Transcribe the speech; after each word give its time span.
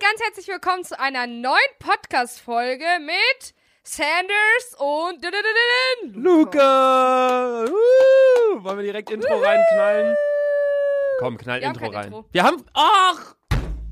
ganz 0.00 0.22
herzlich 0.24 0.48
willkommen 0.48 0.82
zu 0.82 0.98
einer 0.98 1.26
neuen 1.26 1.58
Podcast-Folge 1.78 2.86
mit 3.00 3.54
Sanders 3.82 4.74
und 4.78 5.22
Luca! 6.16 7.64
Uh, 7.64 8.64
wollen 8.64 8.78
wir 8.78 8.84
direkt 8.84 9.10
Intro 9.10 9.34
reinknallen? 9.34 10.16
Komm, 11.18 11.36
knall 11.36 11.60
Wir 11.60 11.68
Intro 11.68 11.86
rein. 11.88 12.06
Intro. 12.06 12.24
Wir 12.32 12.42
haben. 12.44 12.64
Ach! 12.72 13.34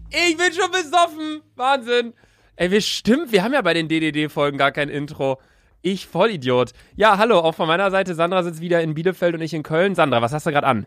Ich 0.08 0.34
bin 0.38 0.50
schon 0.54 0.70
besoffen! 0.70 1.42
Wahnsinn! 1.56 2.14
Ey, 2.56 2.70
wir 2.70 2.80
stimmt, 2.80 3.30
wir 3.30 3.44
haben 3.44 3.52
ja 3.52 3.60
bei 3.60 3.74
den 3.74 3.88
DDD-Folgen 3.88 4.56
gar 4.56 4.72
kein 4.72 4.88
Intro. 4.88 5.38
Ich 5.82 6.06
Vollidiot. 6.06 6.72
Ja, 6.96 7.18
hallo, 7.18 7.40
auch 7.40 7.54
von 7.54 7.68
meiner 7.68 7.90
Seite. 7.90 8.14
Sandra 8.14 8.42
sitzt 8.42 8.62
wieder 8.62 8.80
in 8.80 8.94
Bielefeld 8.94 9.34
und 9.34 9.42
ich 9.42 9.52
in 9.52 9.62
Köln. 9.62 9.94
Sandra, 9.94 10.22
was 10.22 10.32
hast 10.32 10.46
du 10.46 10.52
gerade 10.52 10.66
an? 10.66 10.86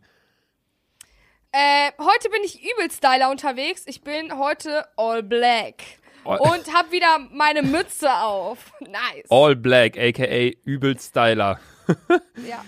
Äh, 1.54 1.92
heute 2.00 2.30
bin 2.30 2.44
ich 2.46 2.62
Übelstyler 2.64 3.30
unterwegs. 3.30 3.84
Ich 3.86 4.02
bin 4.02 4.38
heute 4.38 4.86
all 4.96 5.22
black. 5.22 5.76
All- 6.24 6.40
Und 6.40 6.74
hab 6.74 6.92
wieder 6.92 7.20
meine 7.32 7.62
Mütze 7.64 8.10
auf. 8.14 8.72
Nice. 8.80 9.26
All 9.30 9.56
Black, 9.56 9.98
aka 9.98 10.52
Übelstyler. 10.64 11.60
Ja. 12.48 12.64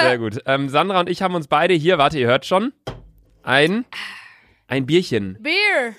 Sehr 0.00 0.18
gut. 0.18 0.38
Ähm, 0.46 0.68
Sandra 0.68 1.00
und 1.00 1.08
ich 1.08 1.20
haben 1.22 1.34
uns 1.34 1.48
beide 1.48 1.74
hier, 1.74 1.98
warte, 1.98 2.18
ihr 2.18 2.28
hört 2.28 2.46
schon, 2.46 2.72
ein, 3.42 3.84
ein 4.68 4.86
Bierchen 4.86 5.36
Beer. 5.40 5.94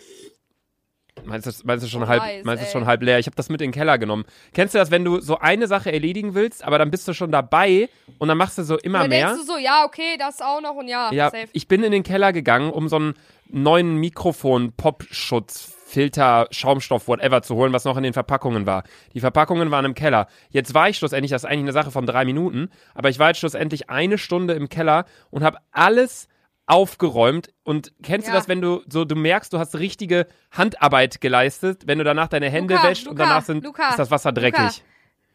Meinst 1.25 1.47
du, 1.47 1.51
meinst 1.65 1.85
du 1.85 1.89
schon 1.89 2.03
Oh, 2.03 2.07
halb, 2.07 2.21
nice, 2.21 2.43
meinst 2.43 2.63
du 2.63 2.67
schon 2.69 2.85
halb 2.85 3.01
leer? 3.01 3.19
Ich 3.19 3.25
habe 3.27 3.35
das 3.35 3.49
mit 3.49 3.61
in 3.61 3.69
den 3.69 3.73
Keller 3.73 3.97
genommen. 3.97 4.25
Kennst 4.53 4.73
du 4.73 4.79
das, 4.79 4.91
wenn 4.91 5.03
du 5.05 5.19
so 5.19 5.39
eine 5.39 5.67
Sache 5.67 5.91
erledigen 5.91 6.33
willst, 6.35 6.63
aber 6.63 6.77
dann 6.77 6.91
bist 6.91 7.07
du 7.07 7.13
schon 7.13 7.31
dabei 7.31 7.89
und 8.19 8.27
dann 8.27 8.37
machst 8.37 8.57
du 8.57 8.63
so 8.63 8.77
immer 8.77 8.99
Dann 8.99 9.09
mehr? 9.09 9.27
denkst 9.27 9.41
du 9.45 9.53
so, 9.53 9.57
ja, 9.57 9.85
okay, 9.85 10.17
das 10.19 10.41
auch 10.41 10.61
noch 10.61 10.75
und 10.75 10.87
ja, 10.87 11.11
ja, 11.11 11.29
safe. 11.29 11.47
ich 11.53 11.67
bin 11.67 11.83
in 11.83 11.91
den 11.91 12.03
Keller 12.03 12.33
gegangen, 12.33 12.71
um 12.71 12.87
so 12.89 12.97
einen 12.97 13.13
neuen 13.47 13.95
Mikrofon, 13.97 14.73
Popschutz, 14.73 15.73
Filter, 15.85 16.47
Schaumstoff, 16.49 17.07
whatever 17.07 17.43
zu 17.43 17.55
holen, 17.55 17.71
was 17.71 17.85
noch 17.85 17.97
in 17.97 18.03
den 18.03 18.13
Verpackungen 18.13 18.65
war. 18.65 18.83
Die 19.13 19.19
Verpackungen 19.19 19.69
waren 19.69 19.85
im 19.85 19.93
Keller. 19.93 20.27
Jetzt 20.49 20.73
war 20.73 20.89
ich 20.89 20.97
schlussendlich, 20.97 21.29
das 21.29 21.43
ist 21.43 21.49
eigentlich 21.49 21.65
eine 21.65 21.71
Sache 21.71 21.91
von 21.91 22.07
drei 22.07 22.25
Minuten, 22.25 22.69
aber 22.95 23.09
ich 23.09 23.19
war 23.19 23.27
jetzt 23.27 23.37
schlussendlich 23.39 23.91
eine 23.91 24.17
Stunde 24.17 24.55
im 24.55 24.69
Keller 24.69 25.05
und 25.29 25.43
habe 25.43 25.59
alles 25.71 26.27
aufgeräumt 26.65 27.53
und 27.63 27.91
kennst 28.03 28.27
Ja. 28.27 28.33
du 28.33 28.39
das, 28.39 28.47
wenn 28.47 28.61
du 28.61 28.81
so 28.87 29.03
du 29.05 29.15
merkst, 29.15 29.51
du 29.53 29.59
hast 29.59 29.75
richtige 29.77 30.27
Handarbeit 30.51 31.19
geleistet, 31.21 31.83
wenn 31.87 31.97
du 31.97 32.03
danach 32.03 32.27
deine 32.29 32.49
Hände 32.49 32.75
Luca, 32.75 32.87
wäschst 32.87 33.07
und 33.07 33.17
Luca, 33.17 33.23
danach 33.29 33.43
sind, 33.45 33.63
Luca, 33.63 33.89
ist 33.89 33.99
das 33.99 34.11
Wasser 34.11 34.31
dreckig. 34.31 34.83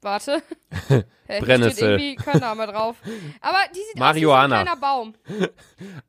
Warte. 0.00 0.42
Brennnessel. 1.28 1.72
Steht 1.72 1.82
irgendwie 1.88 2.16
kein 2.16 2.40
Name 2.40 2.66
drauf. 2.66 2.96
Aber 3.40 3.58
die 3.74 3.78
sieht 3.80 3.96
Marihuana. 3.96 4.62
aus 4.62 4.62
wie 4.62 4.64
so 4.64 4.64
ein 4.64 4.64
kleiner 4.64 4.76
Baum. 4.80 5.14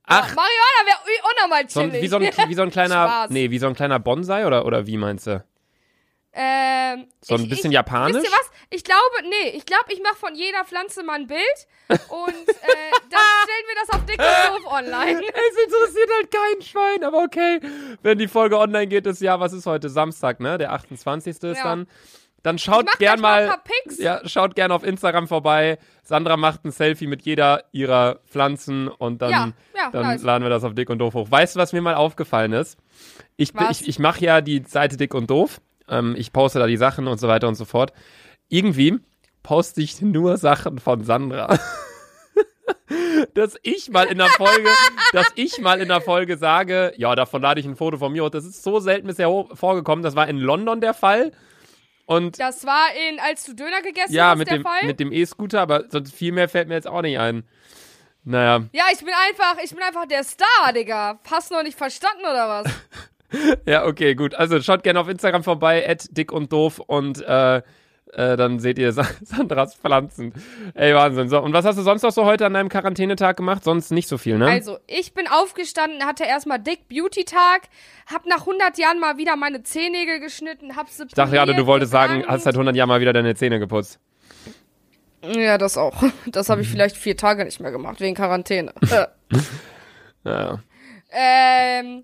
Ach, 0.05 0.27
Ja, 0.29 0.35
Marihuana 0.35 0.79
wäre 0.85 0.97
unnormal 1.31 1.69
so 1.69 1.79
ein, 1.81 1.89
chillig. 1.91 2.01
wie, 2.03 2.07
so 2.07 2.15
ein, 2.17 2.49
wie 2.49 2.53
so 2.55 2.61
ein 2.63 2.71
kleiner, 2.71 3.05
Spaß. 3.07 3.29
nee, 3.29 3.51
wie 3.51 3.59
so 3.59 3.67
ein 3.67 3.75
kleiner 3.75 3.99
Bonsai 3.99 4.47
oder, 4.47 4.65
oder 4.65 4.87
wie 4.87 4.97
meinst 4.97 5.27
du? 5.27 5.43
Ähm, 6.35 7.07
So 7.21 7.35
ein 7.35 7.43
ich, 7.43 7.49
bisschen 7.49 7.69
ich, 7.71 7.75
japanisch? 7.75 8.15
Wisst 8.23 8.25
ihr 8.25 8.31
was? 8.31 8.49
Ich 8.71 8.83
glaube, 8.83 9.01
nee, 9.29 9.49
ich 9.51 9.67
glaube, 9.67 9.85
ich 9.93 10.01
mache 10.01 10.15
von 10.15 10.33
jeder 10.33 10.65
Pflanze 10.65 11.03
mal 11.03 11.13
ein 11.19 11.27
Bild 11.27 11.67
und 11.89 11.99
äh, 12.49 12.91
dann 13.11 13.21
stellen 13.43 13.67
wir 13.67 13.75
das 13.85 13.89
auf 13.91 14.05
Dick 14.05 14.17
und 14.19 14.63
Doof 14.65 14.71
online. 14.73 15.21
Es 15.21 15.63
interessiert 15.63 16.09
halt 16.15 16.31
kein 16.31 16.61
Schwein, 16.63 17.03
aber 17.03 17.21
okay. 17.23 17.59
Wenn 18.01 18.17
die 18.17 18.27
Folge 18.27 18.57
online 18.57 18.87
geht, 18.87 19.05
ist 19.05 19.21
ja, 19.21 19.39
was 19.39 19.53
ist 19.53 19.67
heute? 19.67 19.89
Samstag, 19.89 20.39
ne? 20.39 20.57
Der 20.57 20.71
28. 20.73 21.35
ist 21.35 21.43
Ja. 21.43 21.63
dann. 21.63 21.87
Dann 22.43 22.59
schaut 22.59 22.85
gern 22.99 23.21
mal 23.21 23.55
ja, 23.97 24.19
schaut 24.27 24.55
gern 24.55 24.71
auf 24.71 24.83
Instagram 24.83 25.27
vorbei. 25.27 25.79
Sandra 26.03 26.35
macht 26.35 26.65
ein 26.65 26.71
Selfie 26.71 27.07
mit 27.07 27.21
jeder 27.23 27.63
ihrer 27.71 28.19
Pflanzen 28.27 28.89
und 28.89 29.21
dann, 29.21 29.31
Ja, 29.31 29.51
ja, 29.75 29.89
dann 29.91 30.03
nice. 30.03 30.23
laden 30.23 30.43
wir 30.43 30.49
das 30.49 30.65
auf 30.65 30.75
Dick 30.75 30.89
und 30.89 30.99
Doof 30.99 31.13
hoch. 31.13 31.31
Weißt 31.31 31.55
du, 31.55 31.59
was 31.59 31.71
mir 31.71 31.81
mal 31.81 31.95
aufgefallen 31.95 32.51
ist? 32.51 32.77
Ich, 33.37 33.55
Was? 33.55 33.81
ich, 33.81 33.87
ich 33.87 33.99
mache 33.99 34.23
ja 34.25 34.41
die 34.41 34.63
Seite 34.67 34.97
Dick 34.97 35.13
und 35.13 35.29
Doof. 35.29 35.61
Ähm, 35.87 36.15
ich 36.17 36.33
poste 36.33 36.59
da 36.59 36.67
die 36.67 36.77
Sachen 36.77 37.07
und 37.07 37.17
so 37.17 37.29
weiter 37.29 37.47
und 37.47 37.55
so 37.55 37.63
fort. 37.63 37.93
Irgendwie 38.49 38.99
poste 39.41 39.81
ich 39.81 40.01
nur 40.01 40.35
Sachen 40.37 40.79
von 40.79 41.03
Sandra. 41.03 41.57
dass 43.33 43.57
ich 43.63 43.89
mal 43.89 44.07
in 44.07 44.17
der 44.17 44.27
Folge, 44.27 44.69
dass 45.13 45.27
ich 45.35 45.59
mal 45.59 45.79
in 45.79 45.87
der 45.87 46.01
Folge 46.01 46.37
sage, 46.37 46.93
ja, 46.97 47.15
davon 47.15 47.41
lade 47.41 47.59
ich 47.59 47.65
ein 47.65 47.75
Foto 47.75 47.97
von 47.97 48.11
mir. 48.11 48.23
Und 48.25 48.33
das 48.33 48.45
ist 48.45 48.63
so 48.63 48.79
selten 48.79 49.07
bisher 49.07 49.29
vorgekommen. 49.53 50.03
Das 50.03 50.15
war 50.15 50.27
in 50.27 50.37
London 50.37 50.81
der 50.81 50.93
Fall. 50.93 51.31
Und 52.05 52.39
Das 52.39 52.65
war 52.65 52.87
in, 53.09 53.19
als 53.19 53.45
du 53.45 53.53
Döner 53.53 53.81
gegessen 53.81 54.13
ja, 54.13 54.31
hast, 54.31 54.37
mit 54.37 54.49
der 54.49 54.57
dem, 54.57 54.63
Fall. 54.63 54.85
mit 54.85 54.99
dem 54.99 55.11
E-Scooter, 55.11 55.61
aber 55.61 55.89
sonst 55.89 56.13
viel 56.13 56.31
mehr 56.31 56.49
fällt 56.49 56.67
mir 56.67 56.75
jetzt 56.75 56.87
auch 56.87 57.01
nicht 57.01 57.17
ein. 57.17 57.43
Naja, 58.25 58.63
ja, 58.71 58.83
ich 58.91 58.99
bin 58.99 59.13
einfach, 59.29 59.61
ich 59.61 59.71
bin 59.71 59.81
einfach 59.81 60.05
der 60.05 60.23
Star, 60.23 60.71
Digga. 60.73 61.19
Hast 61.29 61.51
du 61.51 61.55
noch 61.55 61.63
nicht 61.63 61.77
verstanden 61.77 62.21
oder 62.21 62.47
was? 62.47 62.73
ja, 63.65 63.85
okay, 63.85 64.15
gut. 64.15 64.33
Also 64.35 64.61
schaut 64.61 64.83
gerne 64.83 64.99
auf 64.99 65.09
Instagram 65.09 65.43
vorbei, 65.43 65.87
at 65.87 66.07
dick 66.11 66.31
und 66.31 66.51
doof 66.51 66.79
und 66.79 67.21
äh, 67.21 67.61
äh, 68.15 68.37
dann 68.37 68.59
seht 68.59 68.77
ihr 68.79 68.91
Sa 68.91 69.05
Sandras 69.23 69.75
Pflanzen. 69.75 70.33
Ey, 70.73 70.93
Wahnsinn. 70.93 71.29
So, 71.29 71.39
und 71.41 71.53
was 71.53 71.65
hast 71.65 71.77
du 71.77 71.81
sonst 71.81 72.03
noch 72.03 72.11
so 72.11 72.25
heute 72.25 72.45
an 72.45 72.53
deinem 72.53 72.69
Quarantänetag 72.69 73.35
gemacht? 73.37 73.63
Sonst 73.63 73.91
nicht 73.91 74.07
so 74.07 74.17
viel, 74.17 74.37
ne? 74.37 74.47
Also, 74.47 74.77
ich 74.87 75.13
bin 75.13 75.27
aufgestanden, 75.27 76.05
hatte 76.05 76.23
erstmal 76.23 76.59
Dick 76.59 76.87
Beauty 76.87 77.25
Tag, 77.25 77.63
hab 78.11 78.25
nach 78.25 78.41
100 78.41 78.77
Jahren 78.77 78.99
mal 78.99 79.17
wieder 79.17 79.35
meine 79.35 79.63
Zehennägel 79.63 80.19
geschnitten, 80.19 80.75
hab 80.75 80.89
sie 80.89 81.05
ich 81.07 81.13
dachte 81.13 81.35
gerade, 81.35 81.55
du 81.55 81.65
wolltest 81.65 81.91
sagen, 81.91 82.23
hast 82.27 82.43
seit 82.43 82.55
100 82.55 82.75
Jahren 82.75 82.89
mal 82.89 83.01
wieder 83.01 83.13
deine 83.13 83.35
Zähne 83.35 83.59
geputzt. 83.59 83.99
Ja, 85.23 85.57
das 85.57 85.77
auch. 85.77 86.03
Das 86.27 86.49
habe 86.49 86.61
ich 86.61 86.67
vielleicht 86.67 86.97
vier 86.97 87.15
Tage 87.15 87.45
nicht 87.45 87.59
mehr 87.59 87.71
gemacht, 87.71 87.99
wegen 88.01 88.15
Quarantäne. 88.15 88.73
Äh. 88.91 89.07
Naja. 90.25 90.59
ähm, 91.11 92.03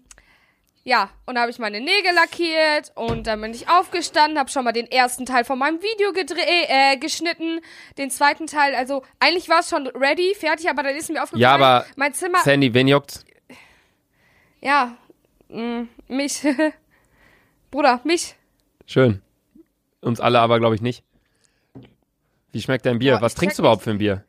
ja, 0.83 1.09
und 1.25 1.35
da 1.35 1.41
habe 1.41 1.51
ich 1.51 1.59
meine 1.59 1.79
Nägel 1.81 2.13
lackiert 2.13 2.91
und 2.95 3.27
dann 3.27 3.41
bin 3.41 3.53
ich 3.53 3.69
aufgestanden, 3.69 4.39
habe 4.39 4.49
schon 4.49 4.63
mal 4.63 4.71
den 4.71 4.89
ersten 4.89 5.25
Teil 5.25 5.43
von 5.43 5.59
meinem 5.59 5.81
Video 5.81 6.11
äh, 6.15 6.97
geschnitten, 6.97 7.59
den 7.97 8.09
zweiten 8.09 8.47
Teil, 8.47 8.73
also 8.75 9.03
eigentlich 9.19 9.49
war 9.49 9.59
es 9.59 9.69
schon 9.69 9.87
ready, 9.87 10.33
fertig, 10.35 10.69
aber 10.69 10.83
dann 10.83 10.95
ist 10.95 11.09
mir 11.09 11.21
aufgefallen, 11.21 11.41
Ja, 11.41 11.53
aber 11.53 11.85
mein 11.95 12.13
Zimmer, 12.13 12.39
Sandy, 12.39 12.73
wen 12.73 12.87
juckt's? 12.87 13.25
ja, 14.61 14.95
mh, 15.49 15.87
mich, 16.07 16.41
Bruder, 17.71 18.01
mich. 18.03 18.35
Schön. 18.85 19.21
Uns 20.01 20.19
alle 20.19 20.39
aber, 20.39 20.59
glaube 20.59 20.75
ich, 20.75 20.81
nicht. 20.81 21.03
Wie 22.51 22.61
schmeckt 22.61 22.85
dein 22.85 22.97
Bier? 22.99 23.17
Boah, 23.17 23.21
Was 23.21 23.35
trinkst 23.35 23.59
du 23.59 23.61
überhaupt 23.61 23.83
für 23.83 23.91
ein 23.91 23.99
Bier? 23.99 24.25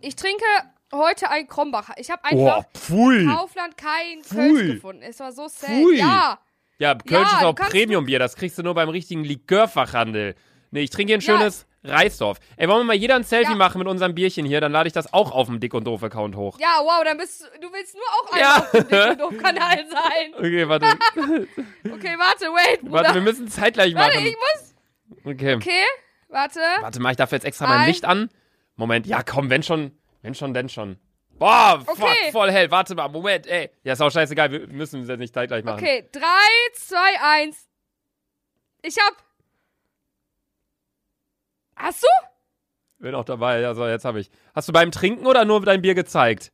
Ich 0.00 0.14
trinke 0.14 0.44
heute 0.92 1.30
ein 1.30 1.46
Krombacher. 1.48 1.94
Ich 1.98 2.10
habe 2.10 2.24
einfach 2.24 2.64
pfui. 2.74 3.26
Kaufland 3.26 3.76
kein 3.76 4.22
Pfui. 4.22 4.36
Kölsch 4.54 4.72
gefunden. 4.74 5.02
Es 5.02 5.20
war 5.20 5.32
so 5.32 5.48
sad. 5.48 5.70
Pfui. 5.70 5.98
Ja, 5.98 6.38
Ja, 6.78 6.94
Kölsch 6.94 7.30
Ja, 7.32 7.38
ist 7.38 7.44
auch 7.44 7.54
Premium-Bier. 7.54 8.18
Das 8.18 8.36
kriegst 8.36 8.58
du 8.58 8.62
nur 8.62 8.74
beim 8.74 8.88
richtigen 8.90 9.24
Likörfachhandel. 9.24 10.34
Nee, 10.70 10.80
ich 10.82 10.90
trinke 10.90 11.10
hier 11.12 11.18
ein 11.18 11.20
Ja. 11.20 11.38
schönes 11.38 11.66
Reisdorf. 11.84 12.38
Ey, 12.56 12.68
wollen 12.68 12.80
wir 12.80 12.84
mal 12.84 12.96
jeder 12.96 13.14
ein 13.14 13.22
Selfie 13.24 13.52
Ja. 13.52 13.56
machen 13.56 13.78
mit 13.78 13.86
unserem 13.86 14.14
Bierchen 14.14 14.44
hier? 14.44 14.60
Dann 14.60 14.72
lade 14.72 14.88
ich 14.88 14.92
das 14.92 15.12
auch 15.14 15.30
auf 15.30 15.46
dem 15.46 15.60
Dick- 15.60 15.72
und 15.74 15.84
Doof-Account 15.84 16.34
hoch. 16.36 16.58
ja, 16.60 16.80
wow, 16.82 17.02
dann 17.04 17.16
bist 17.16 17.42
du, 17.42 17.60
du 17.60 17.72
willst 17.72 17.94
nur 17.94 18.02
auch 18.04 18.32
ein 18.32 18.40
Ja. 18.40 18.56
auf 18.58 18.70
dem 18.72 18.88
Dick 18.88 19.10
und 19.10 19.20
Doof-Kanal 19.20 19.84
sein. 19.90 20.34
Okay, 20.36 20.68
warte. 20.68 20.86
Okay, 21.92 22.16
warte, 22.18 22.44
wait, 22.46 22.80
Bruder. 22.82 22.92
warte, 22.92 23.14
wir 23.14 23.20
müssen 23.22 23.48
zeitgleich 23.48 23.94
Warte, 23.94 24.16
machen. 24.16 24.26
ich 24.26 24.34
muss. 24.36 24.74
Okay. 25.32 25.54
Okay, 25.54 25.84
warte. 26.28 26.60
Warte, 26.80 27.00
mach 27.00 27.10
ich 27.12 27.16
dafür 27.16 27.36
jetzt 27.36 27.44
extra 27.44 27.66
mein 27.68 27.80
Ein- 27.80 27.86
Licht 27.88 28.04
an? 28.04 28.28
Moment, 28.74 29.06
ja 29.06 29.22
komm, 29.22 29.48
wenn 29.48 29.62
schon, 29.62 29.95
wenn 30.26 30.34
schon, 30.34 30.52
denn 30.52 30.68
schon. 30.68 30.98
Boah, 31.38 31.80
fuck, 31.86 32.00
Okay. 32.00 32.32
voll 32.32 32.50
hell. 32.50 32.68
Warte 32.72 32.96
mal, 32.96 33.08
Moment, 33.08 33.46
ey. 33.46 33.70
Ja, 33.84 33.92
ist 33.92 34.00
auch 34.00 34.10
scheißegal, 34.10 34.50
wir 34.50 34.66
müssen 34.66 35.02
es 35.02 35.08
jetzt 35.08 35.20
nicht 35.20 35.32
zeitgleich 35.32 35.62
machen. 35.64 35.78
Okay, 35.78 36.08
drei, 36.10 36.72
zwei, 36.74 37.20
eins. 37.20 37.68
Ich 38.82 38.96
hab. 38.98 39.14
Hast 41.76 42.02
du? 42.02 42.06
Bin 42.98 43.14
auch 43.14 43.24
dabei, 43.24 43.60
ja, 43.60 43.74
so, 43.74 43.86
jetzt 43.86 44.04
habe 44.04 44.18
ich. 44.18 44.30
Hast 44.54 44.68
du 44.68 44.72
beim 44.72 44.90
Trinken 44.90 45.26
oder 45.26 45.44
nur 45.44 45.60
dein 45.60 45.80
Bier 45.82 45.94
gezeigt? 45.94 46.52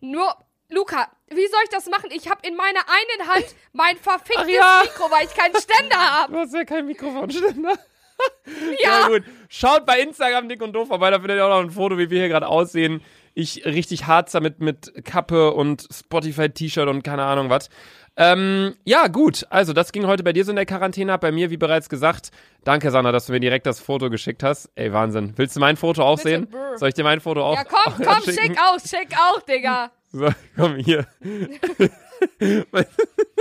Nur. 0.00 0.34
Luca, 0.72 1.08
wie 1.28 1.46
soll 1.48 1.60
ich 1.64 1.70
das 1.70 1.86
machen? 1.86 2.10
Ich 2.12 2.30
habe 2.30 2.46
in 2.46 2.54
meiner 2.54 2.78
einen 2.88 3.28
Hand 3.28 3.46
mein 3.72 3.96
verficktes 3.96 4.48
ja. 4.48 4.82
Mikro, 4.84 5.10
weil 5.10 5.26
ich 5.26 5.34
keinen 5.34 5.54
Ständer 5.56 5.96
habe. 5.96 6.32
Du 6.32 6.38
hast 6.38 6.54
ja 6.54 6.64
kein 6.64 6.86
Mikrofonständer. 6.86 7.76
Ja. 8.82 9.02
Ja, 9.02 9.08
gut. 9.08 9.22
Schaut 9.48 9.86
bei 9.86 10.00
Instagram 10.00 10.48
dick 10.48 10.62
und 10.62 10.72
doof 10.72 10.88
vorbei, 10.88 11.10
da 11.10 11.18
findet 11.20 11.38
ihr 11.38 11.46
auch 11.46 11.50
noch 11.50 11.60
ein 11.60 11.70
Foto, 11.70 11.98
wie 11.98 12.10
wir 12.10 12.18
hier 12.20 12.28
gerade 12.28 12.46
aussehen. 12.48 13.00
Ich 13.34 13.64
richtig 13.64 14.06
hart 14.06 14.32
damit 14.34 14.60
mit 14.60 14.92
Kappe 15.04 15.52
und 15.52 15.86
Spotify-T-Shirt 15.92 16.88
und 16.88 17.02
keine 17.02 17.22
Ahnung 17.24 17.48
was. 17.50 17.68
Ähm, 18.16 18.74
ja, 18.84 19.06
gut. 19.06 19.46
Also, 19.50 19.72
das 19.72 19.92
ging 19.92 20.06
heute 20.06 20.22
bei 20.24 20.32
dir 20.32 20.44
so 20.44 20.50
in 20.50 20.56
der 20.56 20.66
Quarantäne 20.66 21.12
ab. 21.12 21.20
Bei 21.20 21.30
mir, 21.32 21.50
wie 21.50 21.56
bereits 21.56 21.88
gesagt. 21.88 22.30
Danke, 22.64 22.90
Sanna, 22.90 23.12
dass 23.12 23.26
du 23.26 23.32
mir 23.32 23.40
direkt 23.40 23.66
das 23.66 23.80
Foto 23.80 24.10
geschickt 24.10 24.42
hast. 24.42 24.68
Ey, 24.74 24.92
Wahnsinn. 24.92 25.32
Willst 25.36 25.54
du 25.56 25.60
mein 25.60 25.76
Foto 25.76 26.02
auch 26.02 26.16
Bitte, 26.16 26.28
sehen? 26.28 26.48
brr. 26.48 26.76
Soll 26.76 26.88
ich 26.88 26.94
dir 26.94 27.04
mein 27.04 27.20
Foto 27.20 27.42
auch 27.44 27.54
Ja, 27.56 27.64
komm, 27.64 27.94
komm, 28.04 28.22
schicken? 28.24 28.38
schick 28.42 28.58
auch, 28.60 28.78
schick 28.80 29.08
auch, 29.16 29.42
Digga. 29.42 29.90
So, 30.12 30.28
komm 30.56 30.76
hier. 30.76 31.06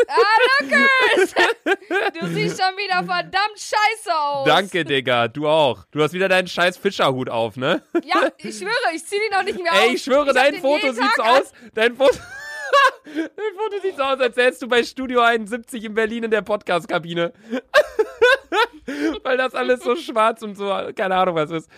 Ah, 0.08 0.24
Lukas! 0.62 1.34
Du 2.20 2.28
siehst 2.28 2.62
schon 2.62 2.78
wieder 2.78 3.04
verdammt 3.04 3.58
scheiße 3.58 4.16
aus. 4.18 4.48
Danke, 4.48 4.84
Digga. 4.84 5.28
Du 5.28 5.48
auch. 5.48 5.86
Du 5.92 6.02
hast 6.02 6.14
wieder 6.14 6.30
deinen 6.30 6.48
scheiß 6.48 6.78
Fischerhut 6.78 7.30
auf, 7.30 7.58
ne? 7.58 7.82
Ja, 8.04 8.30
ich 8.38 8.58
schwöre, 8.58 8.72
ich 8.94 9.06
zieh 9.06 9.18
den 9.30 9.38
auch 9.38 9.44
nicht 9.44 9.62
mehr 9.62 9.72
Ey, 9.74 9.88
aus. 9.90 9.94
ich 9.96 10.04
schwöre, 10.04 10.28
hab 10.28 10.36
dein 10.36 10.56
Foto 10.56 10.92
sieht 10.92 11.16
so 11.16 11.24
aus. 11.24 11.52
Dein 11.74 11.96
Foto. 11.96 12.18
dein 13.06 13.56
Foto 13.56 13.82
sieht 13.82 13.98
so 13.98 14.04
aus, 14.04 14.20
als 14.20 14.38
wärst 14.38 14.62
du 14.62 14.68
bei 14.68 14.84
Studio 14.84 15.22
71 15.22 15.84
in 15.84 15.94
Berlin 15.94 16.24
in 16.24 16.32
der 16.32 16.42
Podcast-Kabine. 16.42 17.34
Weil 19.24 19.38
das 19.38 19.54
alles 19.54 19.84
so 19.84 19.96
schwarz 19.96 20.42
und 20.42 20.56
so, 20.56 20.66
keine 20.96 21.16
Ahnung, 21.16 21.36
was 21.36 21.52
ist. 21.52 21.70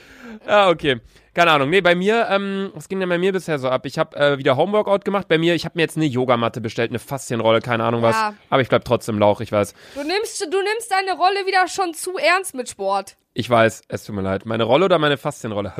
Ah, 0.45 0.69
okay. 0.69 1.01
Keine 1.33 1.51
Ahnung. 1.51 1.69
Nee, 1.69 1.79
bei 1.79 1.95
mir, 1.95 2.27
ähm, 2.29 2.71
was 2.73 2.89
ging 2.89 2.99
denn 2.99 3.07
bei 3.07 3.17
mir 3.17 3.31
bisher 3.31 3.57
so 3.57 3.69
ab? 3.69 3.85
Ich 3.85 3.97
habe 3.97 4.17
äh, 4.17 4.37
wieder 4.37 4.57
Homeworkout 4.57 4.99
gemacht. 5.05 5.29
Bei 5.29 5.37
mir, 5.37 5.55
ich 5.55 5.63
habe 5.63 5.73
mir 5.77 5.83
jetzt 5.83 5.95
eine 5.95 6.05
Yogamatte 6.05 6.59
bestellt, 6.59 6.91
eine 6.91 6.99
Faszienrolle, 6.99 7.61
keine 7.61 7.85
Ahnung 7.85 8.01
was. 8.01 8.15
Ja. 8.15 8.33
Aber 8.49 8.61
ich 8.61 8.67
bleib 8.67 8.83
trotzdem 8.83 9.17
Lauch, 9.17 9.39
ich 9.39 9.51
weiß. 9.51 9.73
Du 9.95 10.03
nimmst, 10.03 10.41
du 10.41 10.61
nimmst 10.61 10.91
deine 10.91 11.17
Rolle 11.17 11.45
wieder 11.45 11.67
schon 11.69 11.93
zu 11.93 12.17
ernst 12.17 12.53
mit 12.53 12.67
Sport. 12.69 13.15
Ich 13.33 13.49
weiß, 13.49 13.83
es 13.87 14.03
tut 14.03 14.15
mir 14.15 14.21
leid. 14.21 14.45
Meine 14.45 14.65
Rolle 14.65 14.85
oder 14.85 14.99
meine 14.99 15.15
Faszienrolle? 15.15 15.73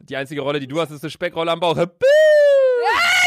Die 0.00 0.16
einzige 0.16 0.40
Rolle, 0.40 0.58
die 0.58 0.66
du 0.66 0.80
hast, 0.80 0.90
ist 0.90 1.04
eine 1.04 1.10
Speckrolle 1.10 1.52
am 1.52 1.60
Bauch. 1.60 1.76
Ah, 1.76 1.86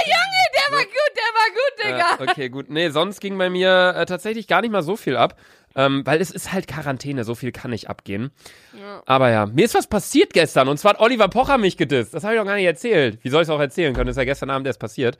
Junge, 0.05 0.36
war 0.71 0.83
gut, 0.83 1.11
der 1.15 1.23
war 1.33 1.49
gut, 1.49 1.85
Digga. 1.85 1.97
Ja, 2.25 2.31
okay, 2.31 2.49
gut. 2.49 2.69
Nee, 2.69 2.89
sonst 2.89 3.19
ging 3.19 3.37
bei 3.37 3.49
mir 3.49 3.93
äh, 3.95 4.05
tatsächlich 4.05 4.47
gar 4.47 4.61
nicht 4.61 4.71
mal 4.71 4.83
so 4.83 4.95
viel 4.95 5.15
ab. 5.17 5.37
Ähm, 5.75 6.03
weil 6.05 6.19
es 6.21 6.31
ist 6.31 6.51
halt 6.53 6.67
Quarantäne, 6.67 7.23
so 7.23 7.35
viel 7.35 7.51
kann 7.51 7.69
nicht 7.69 7.87
abgehen. 7.87 8.31
Ja. 8.79 9.03
Aber 9.05 9.29
ja, 9.29 9.45
mir 9.45 9.63
ist 9.63 9.75
was 9.75 9.85
passiert 9.85 10.33
gestern 10.33 10.69
und 10.69 10.77
zwar 10.79 10.93
hat 10.93 10.99
Oliver 10.99 11.27
Pocher 11.27 11.59
mich 11.59 11.77
gedisst. 11.77 12.15
Das 12.15 12.23
habe 12.23 12.33
ich 12.33 12.39
noch 12.39 12.47
gar 12.47 12.55
nicht 12.55 12.65
erzählt. 12.65 13.19
Wie 13.23 13.29
soll 13.29 13.43
ich 13.43 13.47
es 13.47 13.53
auch 13.53 13.59
erzählen 13.59 13.93
können? 13.93 14.07
Das 14.07 14.15
ist 14.15 14.17
ja 14.17 14.23
gestern 14.25 14.49
Abend 14.49 14.65
erst 14.65 14.79
passiert. 14.79 15.19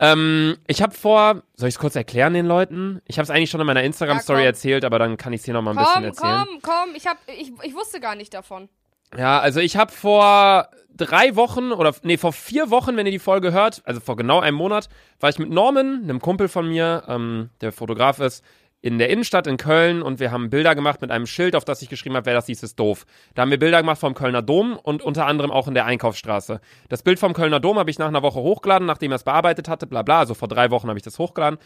Ähm, 0.00 0.56
ich 0.66 0.82
habe 0.82 0.92
vor, 0.92 1.42
soll 1.54 1.68
ich 1.68 1.76
es 1.76 1.78
kurz 1.78 1.94
erklären 1.94 2.34
den 2.34 2.46
Leuten? 2.46 3.02
Ich 3.06 3.18
habe 3.18 3.22
es 3.24 3.30
eigentlich 3.30 3.50
schon 3.50 3.60
in 3.60 3.66
meiner 3.68 3.84
Instagram-Story 3.84 4.40
Ja, 4.40 4.46
erzählt, 4.46 4.84
aber 4.84 4.98
dann 4.98 5.16
kann 5.16 5.32
ich 5.32 5.42
es 5.42 5.44
hier 5.44 5.54
noch 5.54 5.62
mal 5.62 5.70
ein 5.70 5.76
bisschen 5.76 5.92
Komm, 5.94 6.04
erzählen. 6.04 6.44
komm, 6.46 6.60
komm. 6.62 6.94
Ich, 6.96 7.06
hab, 7.06 7.18
ich, 7.28 7.52
ich 7.62 7.74
wusste 7.74 8.00
gar 8.00 8.16
nicht 8.16 8.34
davon. 8.34 8.68
Ja, 9.16 9.40
also 9.40 9.60
ich 9.60 9.76
habe 9.76 9.92
vor 9.92 10.68
drei 10.96 11.36
Wochen 11.36 11.72
oder 11.72 11.94
nee, 12.02 12.16
vor 12.16 12.32
vier 12.32 12.70
Wochen, 12.70 12.96
wenn 12.96 13.06
ihr 13.06 13.12
die 13.12 13.18
Folge 13.18 13.52
hört, 13.52 13.82
also 13.84 14.00
vor 14.00 14.16
genau 14.16 14.40
einem 14.40 14.56
Monat, 14.56 14.88
war 15.20 15.30
ich 15.30 15.38
mit 15.38 15.50
Norman, 15.50 16.02
einem 16.04 16.20
Kumpel 16.20 16.48
von 16.48 16.68
mir, 16.68 17.04
ähm, 17.08 17.50
der 17.60 17.72
Fotograf 17.72 18.20
ist, 18.20 18.44
in 18.84 18.98
der 18.98 19.08
Innenstadt 19.08 19.46
in 19.46 19.56
Köln 19.56 20.02
und 20.02 20.20
wir 20.20 20.30
haben 20.30 20.50
Bilder 20.50 20.74
gemacht 20.74 21.00
mit 21.00 21.10
einem 21.10 21.26
Schild, 21.26 21.56
auf 21.56 21.64
das 21.64 21.80
ich 21.80 21.88
geschrieben 21.88 22.16
habe, 22.16 22.26
wer 22.26 22.34
das 22.34 22.44
hieß, 22.46 22.62
ist 22.62 22.78
doof. 22.78 23.06
Da 23.34 23.40
haben 23.40 23.50
wir 23.50 23.58
Bilder 23.58 23.80
gemacht 23.80 23.98
vom 23.98 24.12
Kölner 24.12 24.42
Dom 24.42 24.76
und 24.76 25.00
unter 25.00 25.24
anderem 25.24 25.50
auch 25.50 25.66
in 25.66 25.72
der 25.72 25.86
Einkaufsstraße. 25.86 26.60
Das 26.90 27.02
Bild 27.02 27.18
vom 27.18 27.32
Kölner 27.32 27.60
Dom 27.60 27.78
habe 27.78 27.90
ich 27.90 27.98
nach 27.98 28.08
einer 28.08 28.22
Woche 28.22 28.40
hochgeladen, 28.40 28.86
nachdem 28.86 29.10
er 29.10 29.16
es 29.16 29.24
bearbeitet 29.24 29.70
hatte, 29.70 29.86
bla 29.86 30.02
bla, 30.02 30.18
also 30.18 30.34
vor 30.34 30.48
drei 30.48 30.70
Wochen 30.70 30.88
habe 30.88 30.98
ich 30.98 31.02
das 31.02 31.18
hochgeladen. 31.18 31.58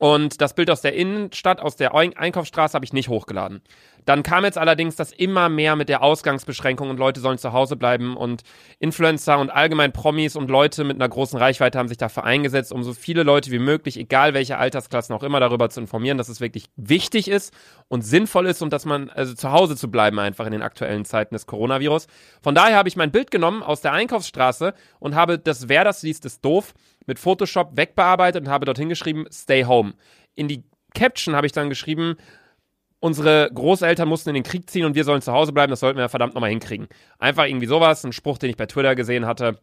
Und 0.00 0.40
das 0.40 0.54
Bild 0.54 0.70
aus 0.70 0.80
der 0.80 0.94
Innenstadt, 0.94 1.60
aus 1.60 1.76
der 1.76 1.94
Ein- 1.94 2.16
Einkaufsstraße 2.16 2.72
habe 2.72 2.86
ich 2.86 2.94
nicht 2.94 3.10
hochgeladen. 3.10 3.60
Dann 4.06 4.22
kam 4.22 4.44
jetzt 4.44 4.56
allerdings 4.56 4.96
das 4.96 5.12
immer 5.12 5.50
mehr 5.50 5.76
mit 5.76 5.90
der 5.90 6.02
Ausgangsbeschränkung 6.02 6.88
und 6.88 6.98
Leute 6.98 7.20
sollen 7.20 7.36
zu 7.36 7.52
Hause 7.52 7.76
bleiben 7.76 8.16
und 8.16 8.40
Influencer 8.78 9.38
und 9.38 9.50
allgemein 9.50 9.92
Promis 9.92 10.36
und 10.36 10.48
Leute 10.48 10.84
mit 10.84 10.96
einer 10.96 11.08
großen 11.08 11.38
Reichweite 11.38 11.78
haben 11.78 11.88
sich 11.88 11.98
dafür 11.98 12.24
eingesetzt, 12.24 12.72
um 12.72 12.82
so 12.82 12.94
viele 12.94 13.24
Leute 13.24 13.50
wie 13.50 13.58
möglich, 13.58 13.98
egal 13.98 14.32
welche 14.32 14.56
Altersklassen 14.56 15.14
auch 15.14 15.22
immer, 15.22 15.38
darüber 15.38 15.68
zu 15.68 15.82
informieren, 15.82 16.16
dass 16.16 16.30
es 16.30 16.40
wirklich 16.40 16.70
wichtig 16.76 17.28
ist 17.28 17.52
und 17.88 18.00
sinnvoll 18.00 18.46
ist 18.46 18.62
und 18.62 18.72
dass 18.72 18.86
man 18.86 19.10
also 19.10 19.34
zu 19.34 19.52
Hause 19.52 19.76
zu 19.76 19.90
bleiben 19.90 20.18
einfach 20.18 20.46
in 20.46 20.52
den 20.52 20.62
aktuellen 20.62 21.04
Zeiten 21.04 21.34
des 21.34 21.44
Coronavirus. 21.44 22.06
Von 22.42 22.54
daher 22.54 22.78
habe 22.78 22.88
ich 22.88 22.96
mein 22.96 23.12
Bild 23.12 23.30
genommen 23.30 23.62
aus 23.62 23.82
der 23.82 23.92
Einkaufsstraße 23.92 24.72
und 24.98 25.14
habe 25.14 25.38
das 25.38 25.68
Wer 25.68 25.84
das 25.84 26.02
liest 26.02 26.24
ist 26.24 26.42
doof 26.42 26.72
mit 27.10 27.18
Photoshop 27.18 27.76
wegbearbeitet 27.76 28.44
und 28.44 28.50
habe 28.50 28.64
dorthin 28.64 28.88
geschrieben 28.88 29.26
Stay 29.32 29.64
home. 29.64 29.92
In 30.34 30.48
die 30.48 30.64
Caption 30.94 31.36
habe 31.36 31.46
ich 31.46 31.52
dann 31.52 31.68
geschrieben 31.68 32.16
unsere 33.00 33.50
Großeltern 33.52 34.08
mussten 34.08 34.28
in 34.30 34.34
den 34.34 34.44
Krieg 34.44 34.70
ziehen 34.70 34.84
und 34.84 34.94
wir 34.94 35.04
sollen 35.04 35.22
zu 35.22 35.32
Hause 35.32 35.52
bleiben, 35.52 35.70
das 35.70 35.80
sollten 35.80 35.98
wir 35.98 36.08
verdammt 36.08 36.34
nochmal 36.34 36.50
hinkriegen. 36.50 36.86
Einfach 37.18 37.46
irgendwie 37.46 37.66
sowas, 37.66 38.04
ein 38.04 38.12
Spruch, 38.12 38.38
den 38.38 38.50
ich 38.50 38.56
bei 38.56 38.66
Twitter 38.66 38.94
gesehen 38.94 39.26
hatte. 39.26 39.58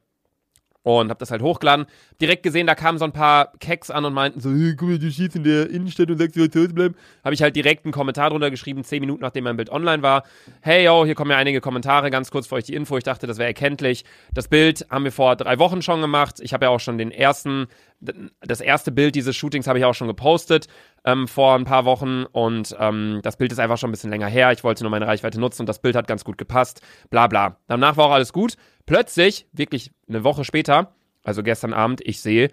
Und 0.88 1.10
hab 1.10 1.20
das 1.20 1.32
halt 1.32 1.42
hochgeladen. 1.42 1.86
Direkt 2.22 2.44
gesehen, 2.44 2.66
da 2.66 2.74
kamen 2.74 2.98
so 2.98 3.04
ein 3.04 3.12
paar 3.12 3.52
Keks 3.60 3.92
an 3.92 4.06
und 4.06 4.14
meinten 4.14 4.40
so, 4.40 4.52
hey, 4.52 4.74
guck 4.74 4.88
mal, 4.88 4.98
du 4.98 5.12
schießt 5.12 5.36
in 5.36 5.44
der 5.44 5.70
Innenstadt 5.70 6.10
und 6.10 6.18
sagst, 6.18 6.38
du 6.38 6.50
sollst 6.50 6.76
bleiben. 6.76 6.96
Habe 7.26 7.34
ich 7.34 7.42
halt 7.42 7.58
direkt 7.58 7.84
einen 7.84 7.92
Kommentar 7.92 8.30
drunter 8.30 8.50
geschrieben, 8.50 8.86
zehn 8.86 9.02
Minuten 9.02 9.22
nachdem 9.22 9.44
mein 9.44 9.58
Bild 9.58 9.70
online 9.70 10.02
war. 10.02 10.24
Hey, 10.62 10.86
yo, 10.86 11.04
hier 11.04 11.14
kommen 11.14 11.32
ja 11.32 11.36
einige 11.36 11.60
Kommentare, 11.60 12.10
ganz 12.10 12.32
kurz 12.32 12.48
für 12.48 12.56
euch 12.56 12.64
die 12.64 12.74
Info. 12.74 12.98
Ich 12.98 13.04
dachte, 13.04 13.28
das 13.28 13.38
wäre 13.38 13.48
erkenntlich. 13.48 14.06
Das 14.34 14.48
Bild 14.48 14.88
haben 14.90 15.04
wir 15.04 15.12
vor 15.12 15.36
drei 15.36 15.60
Wochen 15.60 15.82
schon 15.82 16.00
gemacht. 16.00 16.40
Ich 16.40 16.54
habe 16.54 16.68
ja 16.68 16.70
auch 16.70 16.80
schon 16.80 16.98
den 16.98 17.12
ersten, 17.12 17.68
das 18.00 18.62
erste 18.62 18.92
Bild 18.92 19.16
dieses 19.16 19.36
Shootings 19.36 19.68
habe 19.68 19.80
ich 19.80 19.86
auch 19.86 19.96
schon 19.96 20.08
gepostet 20.08 20.68
ähm, 21.04 21.28
vor 21.28 21.56
ein 21.56 21.66
paar 21.66 21.86
Wochen 21.86 22.26
und 22.32 22.76
ähm, 22.80 23.22
das 23.24 23.38
Bild 23.38 23.52
ist 23.52 23.60
einfach 23.60 23.78
schon 23.78 23.90
ein 23.90 23.92
bisschen 23.92 24.12
länger 24.12 24.28
her. 24.28 24.52
Ich 24.52 24.64
wollte 24.64 24.84
nur 24.84 24.92
meine 24.92 25.08
Reichweite 25.08 25.40
nutzen 25.40 25.64
und 25.64 25.70
das 25.70 25.82
Bild 25.82 25.96
hat 25.96 26.08
ganz 26.08 26.24
gut 26.24 26.38
gepasst. 26.38 26.82
Bla 27.10 27.28
bla. 27.28 27.58
Danach 27.68 27.98
war 27.98 28.06
auch 28.08 28.12
alles 28.12 28.34
gut. 28.34 28.56
Plötzlich, 28.86 29.48
wirklich 29.52 29.92
eine 30.08 30.24
Woche 30.24 30.46
später, 30.46 30.94
also 31.24 31.42
gestern 31.44 31.74
Abend, 31.74 32.02
ich 32.06 32.22
sehe, 32.22 32.50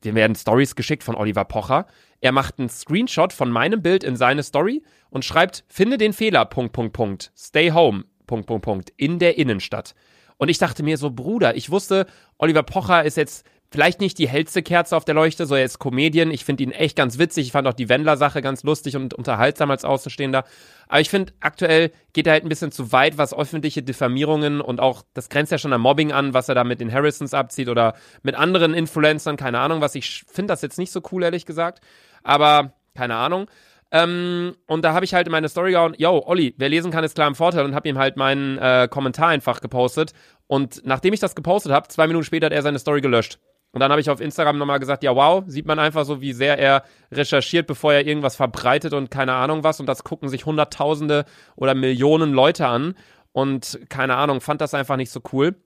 wir 0.00 0.14
werden 0.14 0.36
Stories 0.36 0.76
geschickt 0.76 1.02
von 1.02 1.14
Oliver 1.14 1.44
Pocher. 1.44 1.86
Er 2.20 2.32
macht 2.32 2.58
einen 2.58 2.68
Screenshot 2.68 3.32
von 3.32 3.50
meinem 3.50 3.82
Bild 3.82 4.04
in 4.04 4.16
seine 4.16 4.42
Story 4.42 4.82
und 5.10 5.24
schreibt, 5.24 5.64
finde 5.68 5.98
den 5.98 6.12
Fehler, 6.12 6.44
Punkt, 6.44 6.72
Punkt, 6.72 6.92
Punkt, 6.92 7.32
stay 7.36 7.72
home, 7.72 8.04
Punkt, 8.26 8.46
Punkt, 8.46 8.64
Punkt, 8.64 8.92
in 8.96 9.18
der 9.18 9.38
Innenstadt. 9.38 9.94
Und 10.36 10.48
ich 10.48 10.58
dachte 10.58 10.82
mir 10.82 10.96
so, 10.96 11.10
Bruder, 11.10 11.56
ich 11.56 11.70
wusste, 11.70 12.06
Oliver 12.38 12.62
Pocher 12.62 13.04
ist 13.04 13.16
jetzt 13.16 13.44
vielleicht 13.72 14.00
nicht 14.00 14.18
die 14.18 14.28
hellste 14.28 14.62
Kerze 14.62 14.96
auf 14.96 15.04
der 15.04 15.14
Leuchte, 15.14 15.46
so 15.46 15.54
er 15.54 15.64
ist 15.64 15.78
Comedian. 15.78 16.30
Ich 16.30 16.44
finde 16.44 16.62
ihn 16.62 16.70
echt 16.70 16.96
ganz 16.96 17.18
witzig. 17.18 17.46
Ich 17.46 17.52
fand 17.52 17.66
auch 17.66 17.72
die 17.72 17.88
Wendler-Sache 17.88 18.42
ganz 18.42 18.62
lustig 18.62 18.96
und 18.96 19.14
unterhaltsam 19.14 19.70
als 19.70 19.84
Außenstehender. 19.84 20.44
Aber 20.88 21.00
ich 21.00 21.10
finde, 21.10 21.32
aktuell 21.40 21.90
geht 22.12 22.26
er 22.26 22.34
halt 22.34 22.44
ein 22.44 22.50
bisschen 22.50 22.70
zu 22.70 22.92
weit, 22.92 23.18
was 23.18 23.34
öffentliche 23.34 23.82
Diffamierungen 23.82 24.60
und 24.60 24.78
auch, 24.78 25.02
das 25.14 25.30
grenzt 25.30 25.50
ja 25.50 25.58
schon 25.58 25.72
an 25.72 25.80
Mobbing 25.80 26.12
an, 26.12 26.34
was 26.34 26.48
er 26.48 26.54
da 26.54 26.64
mit 26.64 26.80
den 26.80 26.92
Harrisons 26.92 27.34
abzieht 27.34 27.68
oder 27.68 27.94
mit 28.22 28.34
anderen 28.34 28.74
Influencern, 28.74 29.36
keine 29.36 29.58
Ahnung 29.58 29.80
was. 29.80 29.94
Ich 29.94 30.24
finde 30.28 30.52
das 30.52 30.62
jetzt 30.62 30.78
nicht 30.78 30.92
so 30.92 31.00
cool, 31.10 31.22
ehrlich 31.24 31.46
gesagt. 31.46 31.80
Aber, 32.22 32.74
keine 32.94 33.16
Ahnung. 33.16 33.48
Ähm, 33.90 34.56
und 34.66 34.84
da 34.84 34.94
habe 34.94 35.04
ich 35.04 35.12
halt 35.12 35.26
in 35.26 35.32
meine 35.32 35.48
Story 35.48 35.72
gehauen, 35.72 35.94
yo, 35.98 36.22
Olli, 36.26 36.54
wer 36.56 36.70
lesen 36.70 36.90
kann, 36.90 37.04
ist 37.04 37.14
klar 37.14 37.28
im 37.28 37.34
Vorteil 37.34 37.64
und 37.64 37.74
habe 37.74 37.88
ihm 37.88 37.98
halt 37.98 38.16
meinen 38.16 38.58
äh, 38.58 38.88
Kommentar 38.90 39.28
einfach 39.28 39.60
gepostet. 39.60 40.12
Und 40.46 40.82
nachdem 40.84 41.12
ich 41.12 41.20
das 41.20 41.34
gepostet 41.34 41.72
habe, 41.72 41.88
zwei 41.88 42.06
Minuten 42.06 42.24
später 42.24 42.46
hat 42.46 42.52
er 42.52 42.62
seine 42.62 42.78
Story 42.78 43.00
gelöscht. 43.00 43.38
Und 43.72 43.80
dann 43.80 43.90
habe 43.90 44.00
ich 44.00 44.10
auf 44.10 44.20
Instagram 44.20 44.58
nochmal 44.58 44.78
gesagt, 44.78 45.02
ja 45.02 45.16
wow, 45.16 45.42
sieht 45.46 45.66
man 45.66 45.78
einfach 45.78 46.04
so, 46.04 46.20
wie 46.20 46.34
sehr 46.34 46.58
er 46.58 46.84
recherchiert, 47.10 47.66
bevor 47.66 47.94
er 47.94 48.06
irgendwas 48.06 48.36
verbreitet 48.36 48.92
und 48.92 49.10
keine 49.10 49.32
Ahnung 49.32 49.64
was. 49.64 49.80
Und 49.80 49.86
das 49.86 50.04
gucken 50.04 50.28
sich 50.28 50.44
Hunderttausende 50.44 51.24
oder 51.56 51.74
Millionen 51.74 52.32
Leute 52.32 52.66
an. 52.66 52.94
Und 53.32 53.80
keine 53.88 54.16
Ahnung, 54.16 54.42
fand 54.42 54.60
das 54.60 54.74
einfach 54.74 54.96
nicht 54.96 55.10
so 55.10 55.20
cool. 55.32 55.56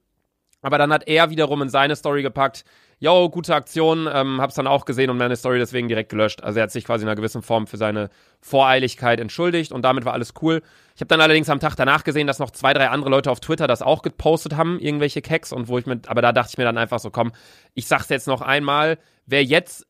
Aber 0.61 0.77
dann 0.77 0.91
hat 0.91 1.07
er 1.07 1.29
wiederum 1.29 1.61
in 1.61 1.69
seine 1.69 1.95
Story 1.95 2.23
gepackt, 2.23 2.63
yo, 2.99 3.29
gute 3.29 3.53
Aktion, 3.53 4.09
ähm, 4.11 4.41
hab's 4.41 4.55
dann 4.55 4.67
auch 4.67 4.85
gesehen 4.85 5.09
und 5.09 5.17
meine 5.17 5.35
Story 5.35 5.59
deswegen 5.59 5.87
direkt 5.87 6.09
gelöscht. 6.09 6.43
Also 6.43 6.59
er 6.59 6.63
hat 6.63 6.71
sich 6.71 6.85
quasi 6.85 7.03
in 7.03 7.09
einer 7.09 7.15
gewissen 7.15 7.41
Form 7.41 7.67
für 7.67 7.77
seine 7.77 8.09
Voreiligkeit 8.41 9.19
entschuldigt 9.19 9.71
und 9.71 9.83
damit 9.83 10.05
war 10.05 10.13
alles 10.13 10.33
cool. 10.41 10.61
Ich 10.95 11.01
habe 11.01 11.07
dann 11.07 11.21
allerdings 11.21 11.49
am 11.49 11.59
Tag 11.59 11.75
danach 11.75 12.03
gesehen, 12.03 12.25
dass 12.25 12.39
noch 12.39 12.51
zwei, 12.51 12.73
drei 12.73 12.89
andere 12.89 13.09
Leute 13.11 13.29
auf 13.29 13.39
Twitter 13.39 13.67
das 13.67 13.81
auch 13.81 14.01
gepostet 14.01 14.55
haben, 14.55 14.79
irgendwelche 14.79 15.21
Keks 15.21 15.53
und 15.53 15.67
wo 15.67 15.77
ich 15.77 15.85
mit, 15.85 16.09
aber 16.09 16.21
da 16.21 16.31
dachte 16.31 16.49
ich 16.53 16.57
mir 16.57 16.63
dann 16.63 16.77
einfach 16.77 16.99
so, 16.99 17.11
komm, 17.11 17.31
ich 17.75 17.87
sag's 17.87 18.09
jetzt 18.09 18.27
noch 18.27 18.41
einmal, 18.41 18.97
wer 19.25 19.43
jetzt 19.43 19.85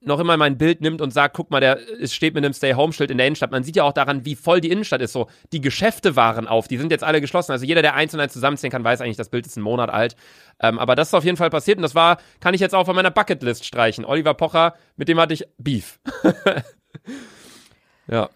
noch 0.00 0.20
immer 0.20 0.36
mein 0.36 0.58
Bild 0.58 0.80
nimmt 0.80 1.00
und 1.00 1.12
sagt, 1.12 1.34
guck 1.36 1.50
mal, 1.50 1.60
der 1.60 1.78
es 2.00 2.14
steht 2.14 2.34
mit 2.34 2.44
einem 2.44 2.54
Stay-Home-Schild 2.54 3.10
in 3.10 3.18
der 3.18 3.26
Innenstadt. 3.26 3.50
Man 3.50 3.64
sieht 3.64 3.76
ja 3.76 3.84
auch 3.84 3.92
daran, 3.92 4.24
wie 4.24 4.36
voll 4.36 4.60
die 4.60 4.70
Innenstadt 4.70 5.02
ist. 5.02 5.12
So, 5.12 5.28
die 5.52 5.60
Geschäfte 5.60 6.14
waren 6.14 6.46
auf, 6.46 6.68
die 6.68 6.76
sind 6.76 6.92
jetzt 6.92 7.04
alle 7.04 7.20
geschlossen. 7.20 7.52
Also 7.52 7.64
jeder, 7.64 7.82
der 7.82 7.94
eins 7.94 8.14
und 8.14 8.20
eins 8.20 8.32
zusammenzählen 8.32 8.70
kann, 8.70 8.84
weiß 8.84 9.00
eigentlich, 9.00 9.16
das 9.16 9.28
Bild 9.28 9.46
ist 9.46 9.56
einen 9.56 9.64
Monat 9.64 9.90
alt. 9.90 10.16
Ähm, 10.60 10.78
aber 10.78 10.94
das 10.94 11.08
ist 11.08 11.14
auf 11.14 11.24
jeden 11.24 11.36
Fall 11.36 11.50
passiert 11.50 11.78
und 11.78 11.82
das 11.82 11.94
war, 11.94 12.18
kann 12.40 12.54
ich 12.54 12.60
jetzt 12.60 12.74
auch 12.74 12.86
von 12.86 12.94
meiner 12.94 13.10
Bucketlist 13.10 13.64
streichen. 13.64 14.04
Oliver 14.04 14.34
Pocher, 14.34 14.74
mit 14.96 15.08
dem 15.08 15.18
hatte 15.18 15.34
ich 15.34 15.44
Beef. 15.58 15.98
ja. 18.06 18.28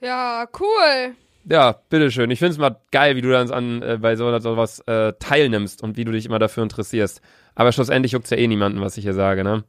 Ja, 0.00 0.46
cool. 0.58 1.14
Ja, 1.44 1.80
bitteschön. 1.88 2.30
Ich 2.30 2.38
finde 2.38 2.52
es 2.52 2.58
mal 2.58 2.76
geil, 2.90 3.16
wie 3.16 3.22
du 3.22 3.30
dann 3.30 3.50
an, 3.50 3.82
äh, 3.82 3.98
bei 4.00 4.16
so, 4.16 4.38
sowas 4.38 4.80
äh, 4.80 5.12
teilnimmst 5.18 5.82
und 5.82 5.96
wie 5.96 6.04
du 6.04 6.12
dich 6.12 6.26
immer 6.26 6.38
dafür 6.38 6.62
interessierst. 6.62 7.20
Aber 7.54 7.72
schlussendlich 7.72 8.12
juckt's 8.12 8.30
ja 8.30 8.36
eh 8.36 8.46
niemanden, 8.46 8.80
was 8.80 8.96
ich 8.96 9.04
hier 9.04 9.14
sage, 9.14 9.44
ne? 9.44 9.64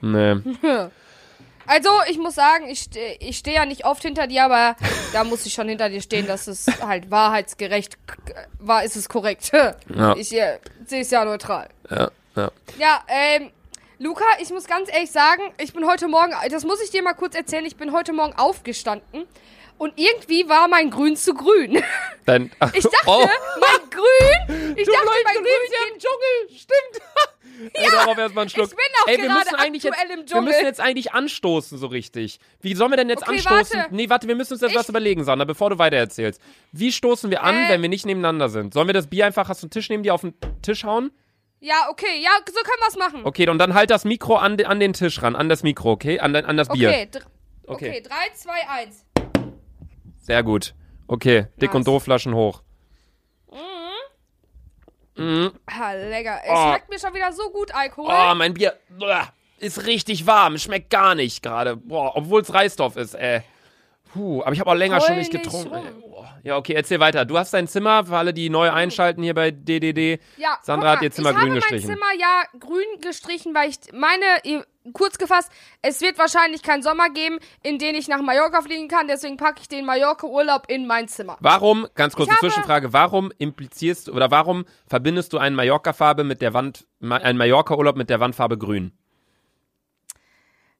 Nee. 0.00 0.34
Nee. 0.62 0.86
Also, 1.68 1.90
ich 2.08 2.16
muss 2.16 2.36
sagen, 2.36 2.68
ich, 2.68 2.78
ste- 2.82 3.16
ich 3.18 3.38
stehe 3.38 3.56
ja 3.56 3.64
nicht 3.66 3.84
oft 3.86 4.00
hinter 4.00 4.28
dir, 4.28 4.44
aber 4.44 4.76
da 5.12 5.24
muss 5.24 5.44
ich 5.46 5.52
schon 5.52 5.68
hinter 5.68 5.88
dir 5.88 6.00
stehen, 6.00 6.24
dass 6.28 6.46
es 6.46 6.66
halt 6.80 7.10
wahrheitsgerecht 7.10 7.98
war, 8.60 8.84
ist 8.84 8.94
es 8.94 9.08
korrekt. 9.08 9.50
Ja. 9.92 10.14
Ich 10.16 10.32
äh, 10.32 10.60
sehe 10.86 11.00
es 11.00 11.10
ja 11.10 11.24
neutral. 11.24 11.68
Ja, 11.90 12.08
ja. 12.36 12.52
Ja, 12.78 13.02
ähm, 13.08 13.50
Luca, 13.98 14.22
ich 14.40 14.50
muss 14.50 14.66
ganz 14.66 14.92
ehrlich 14.94 15.10
sagen, 15.10 15.42
ich 15.58 15.72
bin 15.72 15.84
heute 15.88 16.06
Morgen, 16.06 16.32
das 16.52 16.62
muss 16.64 16.80
ich 16.80 16.90
dir 16.92 17.02
mal 17.02 17.14
kurz 17.14 17.34
erzählen, 17.34 17.64
ich 17.66 17.74
bin 17.74 17.90
heute 17.90 18.12
Morgen 18.12 18.34
aufgestanden 18.38 19.26
und 19.76 19.92
irgendwie 19.96 20.48
war 20.48 20.68
mein 20.68 20.88
Grün 20.92 21.16
zu 21.16 21.34
grün. 21.34 21.82
Dein, 22.26 22.52
ach, 22.60 22.72
Ich 22.74 22.84
dachte, 22.84 22.96
oh, 23.06 23.26
mein 23.58 23.90
Grün, 23.90 24.76
ich 24.76 24.86
du, 24.86 24.92
dachte, 24.92 25.06
mein 25.24 25.34
Grün 25.34 25.44
lebst 25.44 25.72
ja 25.72 25.92
im 25.92 25.98
Dschungel, 25.98 26.58
stimmt. 26.60 27.04
Ey, 27.72 27.90
darauf 27.90 28.18
erstmal 28.18 28.42
einen 28.42 28.50
Schluck. 28.50 28.68
ich 28.68 28.76
bin 28.76 28.84
auch 29.02 29.08
Ey, 29.08 29.18
wir 29.22 29.30
müssen 29.32 29.54
eigentlich 29.54 29.82
jetzt, 29.82 29.96
Wir 30.34 30.40
müssen 30.42 30.64
jetzt 30.64 30.80
eigentlich 30.80 31.12
anstoßen, 31.12 31.78
so 31.78 31.86
richtig. 31.86 32.38
Wie 32.60 32.74
sollen 32.74 32.90
wir 32.90 32.96
denn 32.96 33.08
jetzt 33.08 33.22
Okay, 33.22 33.32
anstoßen? 33.36 33.80
warte. 33.80 33.94
Nee, 33.94 34.08
warte, 34.10 34.28
wir 34.28 34.34
müssen 34.36 34.52
uns 34.54 34.62
jetzt 34.62 34.72
Ich- 34.72 34.76
was 34.76 34.88
überlegen, 34.88 35.24
Sandra, 35.24 35.44
bevor 35.44 35.70
du 35.70 35.78
weitererzählst. 35.78 36.40
Wie 36.72 36.92
stoßen 36.92 37.30
wir 37.30 37.42
an, 37.42 37.54
Äh. 37.56 37.68
wenn 37.68 37.82
wir 37.82 37.88
nicht 37.88 38.04
nebeneinander 38.06 38.48
sind? 38.48 38.74
Sollen 38.74 38.86
wir 38.88 38.94
das 38.94 39.06
Bier 39.06 39.26
einfach, 39.26 39.48
hast 39.48 39.62
du 39.62 39.66
einen 39.66 39.70
Tisch 39.70 39.88
neben 39.88 40.02
dir 40.02 40.14
auf 40.14 40.20
den 40.22 40.34
Tisch 40.62 40.84
hauen? 40.84 41.10
Ja, 41.60 41.88
okay, 41.90 42.20
ja, 42.22 42.30
so 42.46 42.52
können 42.52 42.80
wir 42.80 42.88
es 42.88 42.96
machen. 42.96 43.20
Okay, 43.24 43.48
und 43.48 43.58
dann 43.58 43.72
halt 43.74 43.90
das 43.90 44.04
Mikro 44.04 44.36
an, 44.36 44.60
an 44.62 44.78
den 44.78 44.92
Tisch 44.92 45.22
ran, 45.22 45.34
an 45.34 45.48
das 45.48 45.62
Mikro, 45.62 45.92
okay? 45.92 46.20
An, 46.20 46.36
an 46.36 46.56
das 46.56 46.68
Bier. 46.68 46.90
Okay, 46.90 47.08
Okay. 47.66 47.88
okay, 47.90 48.02
3, 48.02 48.14
2, 48.34 48.50
1. 48.68 49.04
Sehr 50.20 50.42
gut. 50.42 50.74
Okay, 51.08 51.46
dick 51.60 51.70
Nice. 51.70 51.74
und 51.76 51.86
doof 51.86 52.02
Flaschen 52.04 52.34
hoch. 52.34 52.62
Ah, 55.18 55.92
lecker. 55.92 56.38
Es 56.44 56.50
Oh. 56.52 56.68
schmeckt 56.68 56.88
mir 56.90 56.98
schon 56.98 57.14
wieder 57.14 57.32
so 57.32 57.50
gut, 57.50 57.74
Alkohol. 57.74 58.12
Oh, 58.14 58.34
mein 58.34 58.54
Bier 58.54 58.74
ist 59.58 59.86
richtig 59.86 60.26
warm. 60.26 60.58
Schmeckt 60.58 60.90
gar 60.90 61.14
nicht 61.14 61.42
gerade. 61.42 61.76
Boah, 61.76 62.12
obwohl 62.16 62.42
es 62.42 62.52
Reisdorf 62.52 62.96
ist, 62.96 63.14
ey. 63.14 63.40
Puh, 64.12 64.42
aber 64.42 64.52
ich 64.52 64.60
habe 64.60 64.70
auch 64.70 64.74
länger 64.74 65.00
schon 65.00 65.10
Heul 65.10 65.16
nicht 65.18 65.32
nicht 65.32 65.44
getrunken. 65.44 66.00
Boah. 66.00 66.38
Ja, 66.42 66.56
okay, 66.56 66.74
erzähl 66.74 67.00
weiter. 67.00 67.24
Du 67.24 67.36
hast 67.38 67.52
dein 67.52 67.66
Zimmer, 67.66 68.04
für 68.06 68.16
alle, 68.16 68.32
die 68.32 68.48
neu 68.50 68.70
einschalten 68.70 69.22
hier 69.22 69.34
bei 69.34 69.50
DDD. 69.50 70.20
Ja, 70.36 70.58
Sandra 70.62 70.96
guck 70.96 70.96
hat 70.96 71.02
ihr 71.02 71.08
mal, 71.08 71.14
Zimmer 71.14 71.30
ich 71.30 71.36
grün 71.36 71.48
habe 71.50 71.54
gestrichen. 71.60 71.88
mein 71.88 71.96
Zimmer 71.98 72.20
ja 72.20 72.42
grün 72.60 73.00
gestrichen, 73.00 73.54
weil 73.54 73.70
ich 73.70 73.78
meine, 73.92 74.24
ihr- 74.44 74.64
kurz 74.92 75.18
gefasst, 75.18 75.50
es 75.82 76.00
wird 76.00 76.18
wahrscheinlich 76.18 76.62
keinen 76.62 76.82
Sommer 76.82 77.10
geben, 77.10 77.38
in 77.62 77.78
den 77.78 77.94
ich 77.94 78.08
nach 78.08 78.20
Mallorca 78.22 78.62
fliegen 78.62 78.88
kann, 78.88 79.08
deswegen 79.08 79.36
packe 79.36 79.60
ich 79.62 79.68
den 79.68 79.84
Mallorca-Urlaub 79.84 80.64
in 80.68 80.86
mein 80.86 81.08
Zimmer. 81.08 81.36
Warum, 81.40 81.86
ganz 81.94 82.14
kurze 82.14 82.34
Zwischenfrage, 82.40 82.92
warum 82.92 83.32
implizierst 83.38 84.08
du 84.08 84.12
oder 84.12 84.30
warum 84.30 84.64
verbindest 84.86 85.32
du 85.32 85.38
einen 85.38 85.56
Mallorca-Farbe 85.56 86.24
mit 86.24 86.40
der 86.42 86.54
Wand, 86.54 86.86
einen 87.00 87.38
Mallorca-Urlaub 87.38 87.96
mit 87.96 88.10
der 88.10 88.20
Wandfarbe 88.20 88.58
grün? 88.58 88.92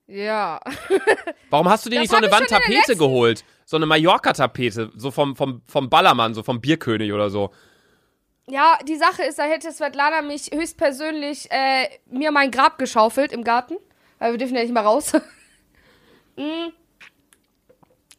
Ja. 0.09 0.61
Warum 1.51 1.69
hast 1.69 1.85
du 1.85 1.91
dir 1.91 1.97
Das 1.97 2.03
nicht 2.03 2.11
so 2.11 2.17
eine 2.17 2.31
Wandtapete 2.31 2.73
letzten- 2.73 2.99
geholt? 2.99 3.45
So 3.65 3.77
eine 3.77 3.87
Mallorca-Tapete, 3.87 4.93
so 4.95 5.11
vom, 5.11 5.35
vom, 5.35 5.63
vom 5.67 5.91
Ballermann, 5.91 6.35
so 6.35 6.45
vom 6.45 6.61
Bierkönig 6.61 7.13
oder 7.13 7.29
so. 7.31 7.51
Ja, 8.49 8.79
die 8.87 8.95
Sache 8.95 9.25
ist, 9.25 9.41
da 9.41 9.43
hätte 9.43 9.73
Svetlana 9.73 10.23
mich 10.23 10.51
höchstpersönlich 10.55 11.51
äh, 11.51 11.89
mir 12.09 12.31
mein 12.31 12.53
Grab 12.53 12.79
geschaufelt 12.79 13.33
im 13.33 13.43
Garten. 13.43 13.77
Weil 14.19 14.33
wir 14.33 14.39
dürfen 14.39 14.55
ja 14.57 14.63
nicht 14.63 14.75
mal 14.75 14.85
raus. 14.85 15.13
Mm. 16.39 16.69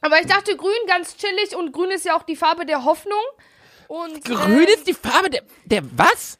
Aber 0.02 0.20
ich 0.20 0.26
dachte, 0.26 0.58
grün 0.58 0.72
ganz 0.88 1.18
chillig 1.18 1.56
und 1.56 1.72
grün 1.72 1.92
ist 1.92 2.04
ja 2.04 2.18
auch 2.18 2.24
die 2.24 2.36
Farbe 2.36 2.66
der 2.66 2.84
Hoffnung. 2.84 3.22
Und 3.88 4.26
Grün 4.26 4.68
äh, 4.68 4.74
ist 4.74 4.88
die 4.88 4.96
Farbe 4.96 5.30
der, 5.30 5.44
der, 5.66 5.84
was? 5.96 6.40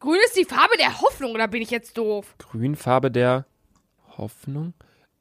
grün 0.00 0.18
ist 0.26 0.36
die 0.36 0.44
Farbe 0.44 0.76
der 0.78 1.00
Hoffnung, 1.00 1.32
oder 1.32 1.48
bin 1.48 1.62
ich 1.62 1.70
jetzt 1.70 1.96
doof? 1.96 2.34
Grünfarbe 2.38 3.10
der 3.10 3.46
Hoffnung? 4.18 4.74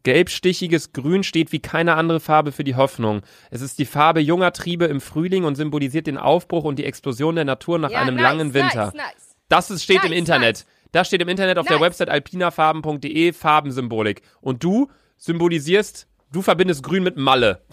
Gelbstichiges 0.03 0.93
Grün 0.93 1.23
steht 1.23 1.51
wie 1.51 1.59
keine 1.59 1.95
andere 1.95 2.19
Farbe 2.19 2.51
für 2.51 2.63
die 2.63 2.75
Hoffnung. 2.75 3.21
Es 3.51 3.61
ist 3.61 3.77
die 3.77 3.85
Farbe 3.85 4.19
junger 4.19 4.51
Triebe 4.51 4.85
im 4.85 4.99
Frühling 4.99 5.43
und 5.43 5.55
symbolisiert 5.55 6.07
den 6.07 6.17
Aufbruch 6.17 6.63
und 6.63 6.79
die 6.79 6.85
Explosion 6.85 7.35
der 7.35 7.45
Natur 7.45 7.77
nach 7.77 7.91
Ja, 7.91 8.01
einem 8.01 8.15
nice, 8.15 8.23
langen 8.23 8.53
Winter. 8.55 8.85
Nice, 8.85 8.93
nice. 8.95 9.35
Das 9.47 9.69
ist, 9.69 9.83
steht 9.83 10.03
im 10.03 10.11
Internet. 10.11 10.65
Das 10.91 11.07
steht 11.07 11.21
im 11.21 11.29
Internet 11.29 11.57
auf 11.57 11.67
der 11.67 11.77
Nice. 11.77 11.85
Website 11.87 12.09
alpinafarben.de 12.09 13.33
Farbensymbolik. 13.33 14.21
Und 14.41 14.63
du 14.63 14.89
symbolisierst, 15.17 16.07
du 16.31 16.41
verbindest 16.41 16.83
Grün 16.83 17.03
mit 17.03 17.17
Malle. 17.17 17.61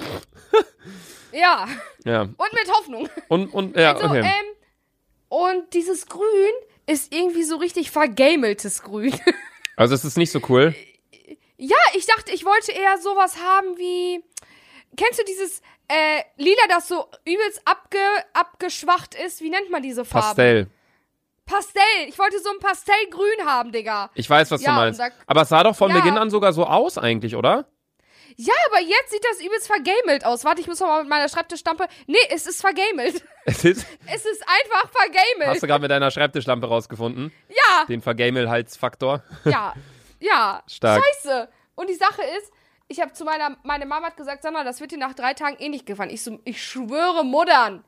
Ja, 1.32 1.68
Ja. 2.04 2.22
und 2.22 2.52
mit 2.52 2.72
Hoffnung. 2.72 3.08
Und, 3.28 3.52
und, 3.52 3.76
ja, 3.76 3.92
Also, 3.94 4.06
okay. 4.08 4.20
ähm, 4.20 4.56
und 5.28 5.74
dieses 5.74 6.06
Grün 6.06 6.24
ist 6.86 7.12
irgendwie 7.14 7.42
so 7.42 7.56
richtig 7.56 7.90
vergameltes 7.90 8.82
Grün. 8.82 9.14
Also 9.76 9.94
es 9.94 10.04
ist 10.04 10.16
nicht 10.18 10.32
so 10.32 10.40
cool. 10.48 10.74
ja, 11.56 11.76
ich 11.94 12.04
dachte, 12.06 12.32
ich 12.32 12.44
wollte 12.44 12.72
eher 12.72 12.98
sowas 12.98 13.36
haben 13.40 13.76
wie. 13.78 14.24
Kennst 14.96 15.20
du 15.20 15.24
dieses 15.24 15.60
äh, 15.86 16.22
Lila, 16.36 16.62
das 16.68 16.88
so 16.88 17.04
übelst 17.24 17.62
abge, 17.64 17.98
abgeschwacht 18.32 19.14
ist? 19.14 19.40
Wie 19.40 19.50
nennt 19.50 19.70
man 19.70 19.80
diese 19.80 20.04
Farbe? 20.04 20.26
Pastell. 20.26 20.66
Pastell. 21.48 21.82
Ich 22.08 22.18
wollte 22.18 22.38
so 22.40 22.50
ein 22.50 22.58
Pastellgrün 22.60 23.44
haben, 23.46 23.72
Digga. 23.72 24.10
Ich 24.14 24.28
weiß, 24.30 24.50
was 24.50 24.62
Ja, 24.62 24.70
du 24.70 24.76
meinst. 24.76 25.00
Aber 25.26 25.42
es 25.42 25.48
sah 25.48 25.62
doch 25.64 25.74
von 25.74 25.90
Ja. 25.90 25.96
Beginn 25.96 26.16
an 26.18 26.30
sogar 26.30 26.52
so 26.52 26.64
aus 26.66 26.98
eigentlich, 26.98 27.34
oder? 27.34 27.66
Ja, 28.36 28.54
aber 28.70 28.80
jetzt 28.80 29.10
sieht 29.10 29.24
das 29.28 29.40
übelst 29.40 29.66
vergamelt 29.66 30.24
aus. 30.24 30.44
Warte, 30.44 30.60
ich 30.60 30.68
muss 30.68 30.78
mal 30.78 31.00
mit 31.00 31.08
meiner 31.10 31.28
Schreibtischlampe. 31.28 31.88
Nee, 32.06 32.18
es 32.30 32.46
ist 32.46 32.60
vergamelt. 32.60 33.24
Es 33.46 33.64
ist, 33.64 33.86
Es 34.06 34.26
ist 34.26 34.44
einfach 34.46 34.90
vergamelt. 34.92 35.48
hast 35.48 35.62
du 35.62 35.66
gerade 35.66 35.80
mit 35.80 35.90
deiner 35.90 36.10
Schreibtischlampe 36.10 36.68
rausgefunden? 36.68 37.32
ja, 37.48 37.84
Den 37.86 38.02
Vergamel-Halsfaktor. 38.02 39.22
ja, 39.44 39.72
ja. 40.20 40.62
Stark. 40.68 41.02
Scheiße. 41.02 41.48
Und 41.74 41.88
die 41.88 41.94
Sache 41.94 42.22
ist, 42.38 42.52
ich 42.88 43.00
habe 43.00 43.12
zu 43.14 43.24
meiner, 43.24 43.56
meine 43.64 43.86
Mama 43.86 44.08
hat 44.08 44.16
gesagt, 44.16 44.42
Sandra, 44.42 44.64
das 44.64 44.80
wird 44.80 44.90
dir 44.92 44.98
nach 44.98 45.14
drei 45.14 45.32
Tagen 45.34 45.56
eh 45.58 45.68
nicht 45.70 45.86
gefallen. 45.86 46.10
Ich 46.10 46.22
so, 46.22 46.38
ich 46.44 46.62
schwöre, 46.62 47.24
Muttern, 47.24 47.84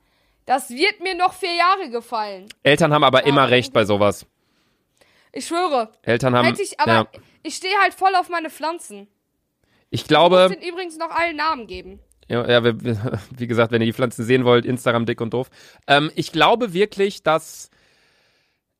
das 0.47 0.71
wird 0.71 1.01
mir 1.01 1.15
noch 1.15 1.33
vier 1.33 1.55
Jahre 1.55 1.91
gefallen. 1.91 2.47
Eltern 2.63 2.93
haben 2.93 3.05
aber 3.05 3.25
immer 3.25 3.51
recht 3.51 3.73
bei 3.73 3.85
sowas. 3.85 4.27
Ich 5.33 5.47
schwöre. 5.47 5.93
Eltern 6.03 6.35
haben. 6.35 6.47
Hätte 6.47 6.63
ich, 6.63 6.79
aber 6.81 6.93
ja. 6.93 7.07
ich 7.43 7.55
stehe 7.55 7.77
halt 7.81 7.95
voll 7.95 8.15
auf 8.17 8.29
meine 8.29 8.51
Pflanzen. 8.51 9.09
Ich 9.91 10.03
Ich 10.03 10.09
glaube, 10.09 10.49
muss 10.49 10.59
den 10.59 10.69
übrigens 10.69 10.97
noch 10.99 11.11
allen 11.11 11.37
Namen 11.37 11.67
geben. 11.67 12.01
Ja, 12.29 12.49
ja 12.49 12.65
wie 13.31 13.47
gesagt, 13.47 13.73
wenn 13.73 13.83
ihr 13.83 13.87
die 13.87 13.93
Pflanzen 13.93 14.25
sehen 14.25 14.45
wollt, 14.45 14.65
Instagram 14.65 15.07
dick 15.07 15.21
und 15.21 15.35
doof. 15.35 15.51
Ähm, 15.87 16.11
ich 16.15 16.33
glaube 16.33 16.73
wirklich, 16.73 17.23
dass, 17.23 17.71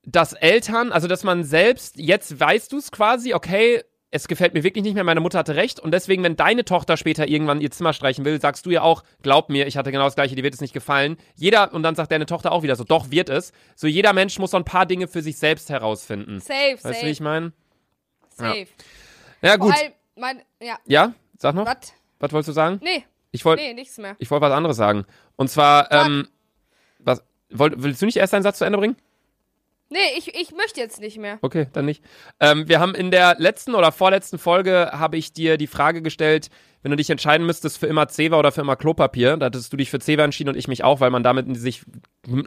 dass 0.05 0.33
Eltern, 0.33 0.93
also 0.93 1.09
dass 1.09 1.25
man 1.25 1.43
selbst, 1.45 1.97
jetzt 1.99 2.39
weißt 2.39 2.73
du 2.73 2.79
es 2.79 2.93
quasi, 2.93 3.35
okay, 3.35 3.83
es 4.13 4.27
gefällt 4.27 4.55
mir 4.55 4.65
wirklich 4.65 4.83
nicht 4.83 4.95
mehr, 4.95 5.05
meine 5.05 5.21
Mutter 5.21 5.39
hatte 5.39 5.55
recht 5.55 5.79
und 5.79 5.93
deswegen, 5.93 6.23
wenn 6.25 6.35
deine 6.37 6.65
Tochter 6.65 6.97
später 6.97 7.29
irgendwann 7.29 7.61
ihr 7.61 7.71
Zimmer 7.71 7.93
streichen 7.93 8.25
will, 8.25 8.41
sagst 8.41 8.67
du 8.67 8.71
ja 8.71 8.83
auch, 8.83 9.05
glaub 9.23 9.51
mir, 9.51 9.67
ich 9.69 9.77
hatte 9.77 9.93
genau 9.93 10.05
das 10.05 10.17
gleiche, 10.17 10.35
dir 10.35 10.43
wird 10.43 10.55
es 10.55 10.61
nicht 10.61 10.73
gefallen. 10.75 11.17
Jeder, 11.37 11.73
und 11.73 11.83
dann 11.85 11.95
sagt 11.95 12.11
deine 12.11 12.27
Tochter 12.27 12.51
auch 12.51 12.63
wieder 12.63 12.75
so, 12.75 12.83
doch, 12.85 13.11
wird 13.11 13.29
es. 13.29 13.53
So 13.77 13.87
jeder 13.87 14.13
Mensch 14.13 14.39
muss 14.39 14.51
so 14.51 14.57
ein 14.57 14.65
paar 14.65 14.87
Dinge 14.87 15.07
für 15.07 15.23
sich 15.23 15.39
selbst 15.39 15.71
herausfinden. 15.71 16.41
Safe, 16.41 16.73
Weißt 16.75 16.85
du, 16.85 16.89
wie 16.89 16.95
safe, 16.95 17.09
ich 17.09 17.21
meine? 17.21 17.53
safe. 18.31 18.67
Ja, 19.43 19.57
gut. 19.57 19.73
Vor 19.73 19.81
allem, 19.81 19.93
mein, 20.17 20.43
ja, 20.61 20.79
Ja, 20.87 21.15
sag 21.39 21.55
noch, 21.55 21.67
was? 21.67 21.95
was 22.19 22.33
wolltest 22.33 22.49
du 22.49 22.53
sagen? 22.53 22.81
Nee, 22.83 23.05
Ich 23.31 23.45
wollte 23.45 23.63
nee, 23.63 23.75
nichts 23.75 23.97
mehr. 23.99 24.17
Ich 24.19 24.31
wollte 24.31 24.47
was 24.47 24.53
anderes 24.53 24.77
sagen. 24.77 25.07
Und 25.37 25.49
zwar, 25.51 25.91
ähm, 25.93 26.29
was, 26.99 27.23
wollt, 27.51 27.75
willst 27.77 28.03
du 28.03 28.07
nicht 28.07 28.17
erst 28.17 28.33
deinen 28.33 28.43
Satz 28.43 28.59
zu 28.59 28.65
Ende 28.65 28.79
bringen? 28.79 28.97
Nee, 29.93 29.99
ich, 30.17 30.35
ich 30.35 30.53
möchte 30.53 30.81
jetzt 30.81 31.01
nicht 31.01 31.19
mehr. 31.19 31.39
Okay, 31.43 31.67
dann 31.73 31.85
nicht. 31.85 32.05
Ähm, 32.39 32.69
wir 32.69 32.79
haben 32.79 32.95
in 32.95 33.11
der 33.11 33.35
letzten 33.39 33.75
oder 33.75 33.91
vorletzten 33.91 34.39
Folge 34.39 34.91
habe 34.93 35.17
ich 35.17 35.33
dir 35.33 35.57
die 35.57 35.67
Frage 35.67 36.01
gestellt, 36.01 36.49
wenn 36.83 36.91
du 36.91 36.97
dich 36.97 37.11
entscheiden 37.11 37.45
müsstest 37.45 37.79
für 37.79 37.89
immer 37.89 38.07
Zewa 38.09 38.39
oder 38.39 38.53
für 38.53 38.61
immer 38.61 38.77
Klopapier, 38.77 39.37
da 39.37 39.47
hattest 39.47 39.73
du 39.73 39.77
dich 39.77 39.91
für 39.91 39.99
Zewa 39.99 40.23
entschieden 40.23 40.51
und 40.51 40.57
ich 40.57 40.69
mich 40.69 40.85
auch, 40.85 41.01
weil 41.01 41.11
man 41.11 41.25
damit 41.25 41.55
sich 41.59 41.83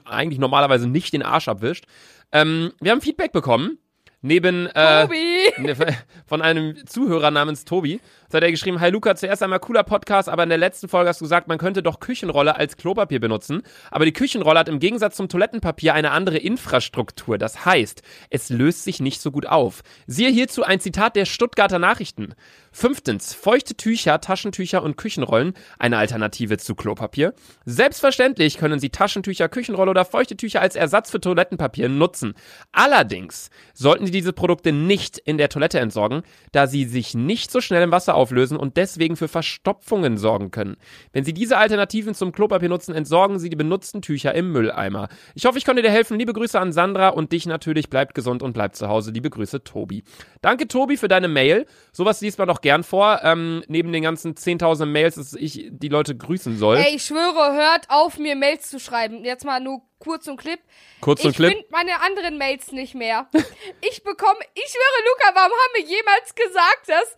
eigentlich 0.06 0.40
normalerweise 0.40 0.88
nicht 0.88 1.14
den 1.14 1.22
Arsch 1.22 1.50
abwischt. 1.50 1.86
Ähm, 2.32 2.72
wir 2.80 2.92
haben 2.92 3.02
Feedback 3.02 3.34
bekommen. 3.34 3.78
Neben 4.26 4.68
äh, 4.68 5.02
Tobi! 5.02 5.76
Von 6.26 6.42
einem 6.42 6.88
Zuhörer 6.88 7.30
namens 7.30 7.66
Tobi. 7.66 8.00
Da 8.34 8.38
hat 8.38 8.44
er 8.46 8.52
geschrieben, 8.52 8.80
Hi 8.80 8.90
Luca, 8.90 9.16
zuerst 9.16 9.44
einmal 9.44 9.60
cooler 9.60 9.84
Podcast, 9.84 10.30
aber 10.30 10.44
in 10.44 10.50
der 10.50 10.58
letzten 10.58 10.88
Folge 10.88 11.10
hast 11.10 11.22
du 11.22 11.26
gesagt, 11.26 11.48
man 11.48 11.58
könnte 11.58 11.84
doch 11.84 12.00
Küchenrolle 12.00 12.56
als 12.56 12.78
Klopapier 12.78 13.20
benutzen. 13.20 13.62
Aber 13.92 14.06
die 14.06 14.14
Küchenrolle 14.14 14.60
hat 14.60 14.70
im 14.70 14.80
Gegensatz 14.80 15.18
zum 15.18 15.30
Toilettenpapier 15.30 15.94
eine 15.94 16.12
andere 16.12 16.38
Infrastruktur. 16.38 17.38
Das 17.38 17.66
heißt, 17.66 18.02
es 18.30 18.50
löst 18.50 18.86
sich 18.86 19.02
nicht 19.02 19.22
so 19.22 19.30
gut 19.30 19.46
auf. 19.46 19.82
Siehe 20.08 20.30
hierzu 20.30 20.64
ein 20.64 20.80
Zitat 20.80 21.16
der 21.16 21.26
Stuttgarter 21.26 21.78
Nachrichten. 21.78 22.34
Fünftens, 22.72 23.36
feuchte 23.36 23.76
Tücher, 23.76 24.20
Taschentücher 24.20 24.82
und 24.82 24.98
Küchenrollen, 24.98 25.54
eine 25.78 25.98
Alternative 25.98 26.58
zu 26.58 26.74
Klopapier. 26.74 27.36
Selbstverständlich 27.66 28.58
können 28.58 28.80
Sie 28.80 28.90
Taschentücher, 28.90 29.48
Küchenrolle 29.48 29.92
oder 29.92 30.06
feuchte 30.06 30.36
Tücher 30.36 30.62
als 30.62 30.76
Ersatz 30.76 31.12
für 31.12 31.22
Toilettenpapier 31.22 31.88
nutzen. 31.88 32.34
Allerdings 32.72 33.52
sollten 33.76 34.08
Sie 34.08 34.12
diese 34.12 34.34
Produkte 34.34 34.72
nicht 34.72 35.20
in 35.20 35.34
in 35.34 35.40
der 35.40 35.50
Toilette 35.50 35.80
entsorgen, 35.80 36.22
da 36.52 36.68
sie 36.68 36.86
sich 36.86 37.16
nicht 37.16 37.52
so 37.52 37.60
schnell 37.60 37.82
im 37.82 37.92
Wasser 37.92 38.14
auflösen 38.24 38.56
und 38.56 38.78
deswegen 38.78 39.18
für 39.18 39.28
Verstopfungen 39.28 40.18
sorgen 40.18 40.50
können. 40.50 40.78
Wenn 41.12 41.26
Sie 41.26 41.34
diese 41.34 41.58
Alternativen 41.58 42.16
zum 42.16 42.32
Klopapier 42.32 42.70
nutzen, 42.70 42.96
entsorgen 42.96 43.38
Sie 43.38 43.50
die 43.50 43.58
benutzten 43.58 44.02
Tücher 44.02 44.34
im 44.34 44.54
Mülleimer. 44.54 45.10
Ich 45.36 45.46
hoffe, 45.46 45.58
ich 45.58 45.66
konnte 45.66 45.82
dir 45.82 45.92
helfen. 45.92 46.18
Liebe 46.18 46.32
Grüße 46.32 46.58
an 46.58 46.72
Sandra 46.72 47.10
und 47.10 47.34
dich 47.34 47.46
natürlich. 47.46 47.90
Bleibt 47.90 48.16
gesund 48.16 48.42
und 48.42 48.54
bleibt 48.54 48.78
zu 48.78 48.88
Hause. 48.88 49.12
Liebe 49.12 49.30
Grüße, 49.30 49.64
Tobi. 49.66 50.04
Danke, 50.42 50.70
Tobi, 50.70 50.96
für 50.96 51.10
deine 51.10 51.28
Mail. 51.28 51.66
Sowas 51.92 52.22
liest 52.22 52.40
man 52.40 52.48
doch 52.48 52.62
gern 52.62 52.84
vor. 52.84 53.20
Ähm, 53.24 53.64
neben 53.68 53.92
den 53.92 54.04
ganzen 54.04 54.36
10.000 54.36 54.86
Mails, 54.86 55.16
dass 55.16 55.34
ich 55.34 55.70
die 55.70 55.90
Leute 55.90 56.16
grüßen 56.16 56.58
soll. 56.58 56.78
Ey, 56.78 56.96
ich 56.96 57.04
schwöre, 57.04 57.54
hört 57.54 57.90
auf, 57.90 58.18
mir 58.18 58.38
Mails 58.38 58.70
zu 58.70 58.80
schreiben. 58.80 59.26
Jetzt 59.26 59.44
mal 59.44 59.60
nur 59.60 59.82
kurz 60.04 60.28
und 60.28 60.38
Clip. 60.38 60.60
Kurz 61.02 61.24
und 61.24 61.32
ich 61.32 61.38
Clip. 61.38 61.52
finde 61.52 61.66
meine 61.72 62.02
anderen 62.02 62.38
Mails 62.38 62.72
nicht 62.72 62.94
mehr. 62.94 63.28
ich 63.82 64.04
bekomme, 64.04 64.40
ich 64.54 64.70
schwöre, 64.70 65.00
Luca, 65.08 65.36
warum 65.36 65.52
haben 65.52 65.74
wir 65.76 65.86
jemals 65.86 66.36
gesagt, 66.36 66.88
dass 66.88 67.16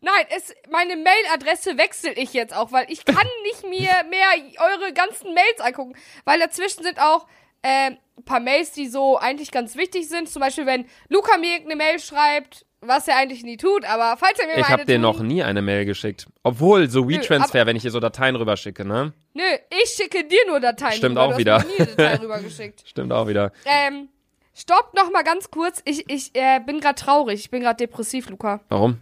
Nein, 0.00 0.26
es, 0.36 0.54
meine 0.70 0.96
Mailadresse 0.96 1.76
wechsle 1.76 2.12
ich 2.12 2.32
jetzt 2.32 2.54
auch, 2.54 2.72
weil 2.72 2.86
ich 2.88 3.04
kann 3.04 3.26
nicht 3.42 3.64
mir 3.64 3.90
mehr 4.08 4.28
eure 4.58 4.92
ganzen 4.92 5.34
Mails 5.34 5.60
angucken, 5.60 5.94
weil 6.24 6.38
dazwischen 6.38 6.82
sind 6.84 7.00
auch 7.00 7.26
äh, 7.62 7.90
ein 7.90 8.24
paar 8.24 8.40
Mails, 8.40 8.72
die 8.72 8.88
so 8.88 9.18
eigentlich 9.18 9.50
ganz 9.50 9.76
wichtig 9.76 10.08
sind. 10.08 10.28
Zum 10.28 10.40
Beispiel, 10.40 10.66
wenn 10.66 10.86
Luca 11.08 11.36
mir 11.38 11.52
irgendeine 11.52 11.76
Mail 11.76 11.98
schreibt, 11.98 12.64
was 12.80 13.08
er 13.08 13.16
eigentlich 13.16 13.42
nie 13.42 13.56
tut, 13.56 13.84
aber 13.84 14.16
falls 14.16 14.38
er 14.38 14.46
mir 14.46 14.58
Ich 14.58 14.64
habe 14.64 14.74
eine 14.74 14.84
dir 14.84 14.94
tut, 14.94 15.02
noch 15.02 15.20
nie 15.20 15.42
eine 15.42 15.62
Mail 15.62 15.84
geschickt. 15.84 16.26
Obwohl, 16.44 16.88
so 16.88 17.08
WeTransfer, 17.08 17.66
wenn 17.66 17.74
ich 17.74 17.82
dir 17.82 17.90
so 17.90 17.98
Dateien 17.98 18.36
rüberschicke, 18.36 18.84
ne? 18.84 19.12
Nö, 19.34 19.42
ich 19.82 19.90
schicke 19.90 20.24
dir 20.24 20.46
nur 20.46 20.60
Dateien. 20.60 20.92
Stimmt 20.92 21.16
rüber, 21.16 21.34
auch 21.34 21.38
wieder. 21.38 21.64
Nie 21.64 21.78
eine 21.78 21.86
Datei 21.86 22.14
rübergeschickt. 22.22 22.84
Stimmt 22.86 23.12
auch 23.12 23.26
wieder. 23.26 23.52
Ähm, 23.64 24.08
stopp 24.54 24.94
noch 24.94 25.10
mal 25.10 25.24
ganz 25.24 25.50
kurz. 25.50 25.82
Ich, 25.84 26.08
ich 26.08 26.30
äh, 26.34 26.60
bin 26.64 26.78
gerade 26.78 26.94
traurig. 26.94 27.40
Ich 27.40 27.50
bin 27.50 27.62
gerade 27.62 27.78
depressiv, 27.78 28.30
Luca. 28.30 28.60
Warum? 28.68 28.98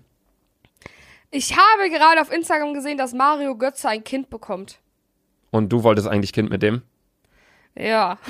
Ich 1.37 1.55
habe 1.55 1.91
gerade 1.91 2.23
auf 2.23 2.33
Instagram 2.33 2.73
gesehen, 2.73 2.97
dass 2.97 3.13
Mario 3.13 3.59
Götze 3.59 3.91
ein 3.91 4.03
Kind 4.03 4.31
bekommt. 4.31 4.79
Und 5.51 5.69
du 5.71 5.83
wolltest 5.83 6.09
eigentlich 6.09 6.33
Kind 6.33 6.49
mit 6.49 6.63
dem? 6.63 6.83
Ja. 7.77 8.19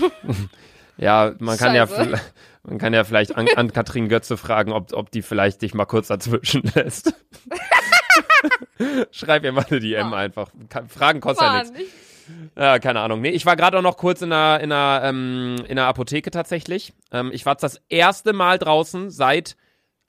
Ja, 0.99 1.35
man 1.41 1.59
kann 1.59 1.75
ja, 1.75 1.87
Scheiße. 1.87 2.19
man 2.63 2.79
kann 2.79 2.95
ja 2.95 3.05
vielleicht 3.05 3.37
an, 3.37 3.47
an 3.55 3.71
Katrin 3.71 4.09
Götze 4.09 4.39
fragen, 4.39 4.73
ob, 4.73 4.95
ob 4.95 5.11
die 5.11 5.21
vielleicht 5.21 5.61
dich 5.61 5.75
mal 5.75 5.85
kurz 5.85 6.07
dazwischen 6.07 6.63
lässt. 6.75 7.13
Schreib 9.11 9.45
ihr 9.45 9.53
mal 9.53 9.67
eine 9.69 9.79
DM 9.79 10.15
einfach. 10.15 10.49
Kann, 10.71 10.89
Fragen 10.89 11.21
kostet 11.21 11.43
ja 11.43 11.53
nichts. 11.59 11.71
Mann, 11.73 11.83
ich, 11.83 12.57
Ja, 12.57 12.79
keine 12.79 13.01
Ahnung. 13.01 13.21
Nee, 13.21 13.29
ich 13.29 13.45
war 13.45 13.57
gerade 13.57 13.77
auch 13.77 13.83
noch 13.83 13.99
kurz 13.99 14.23
in 14.23 14.33
einer, 14.33 14.59
in 14.63 14.73
einer, 14.73 15.07
ähm, 15.07 15.57
in 15.69 15.79
einer 15.79 15.87
Apotheke 15.87 16.31
tatsächlich. 16.31 16.95
Ähm, 17.13 17.31
ich 17.31 17.45
war 17.45 17.57
das 17.57 17.83
erste 17.91 18.33
Mal 18.33 18.59
draußen 18.59 19.11
seit 19.11 19.59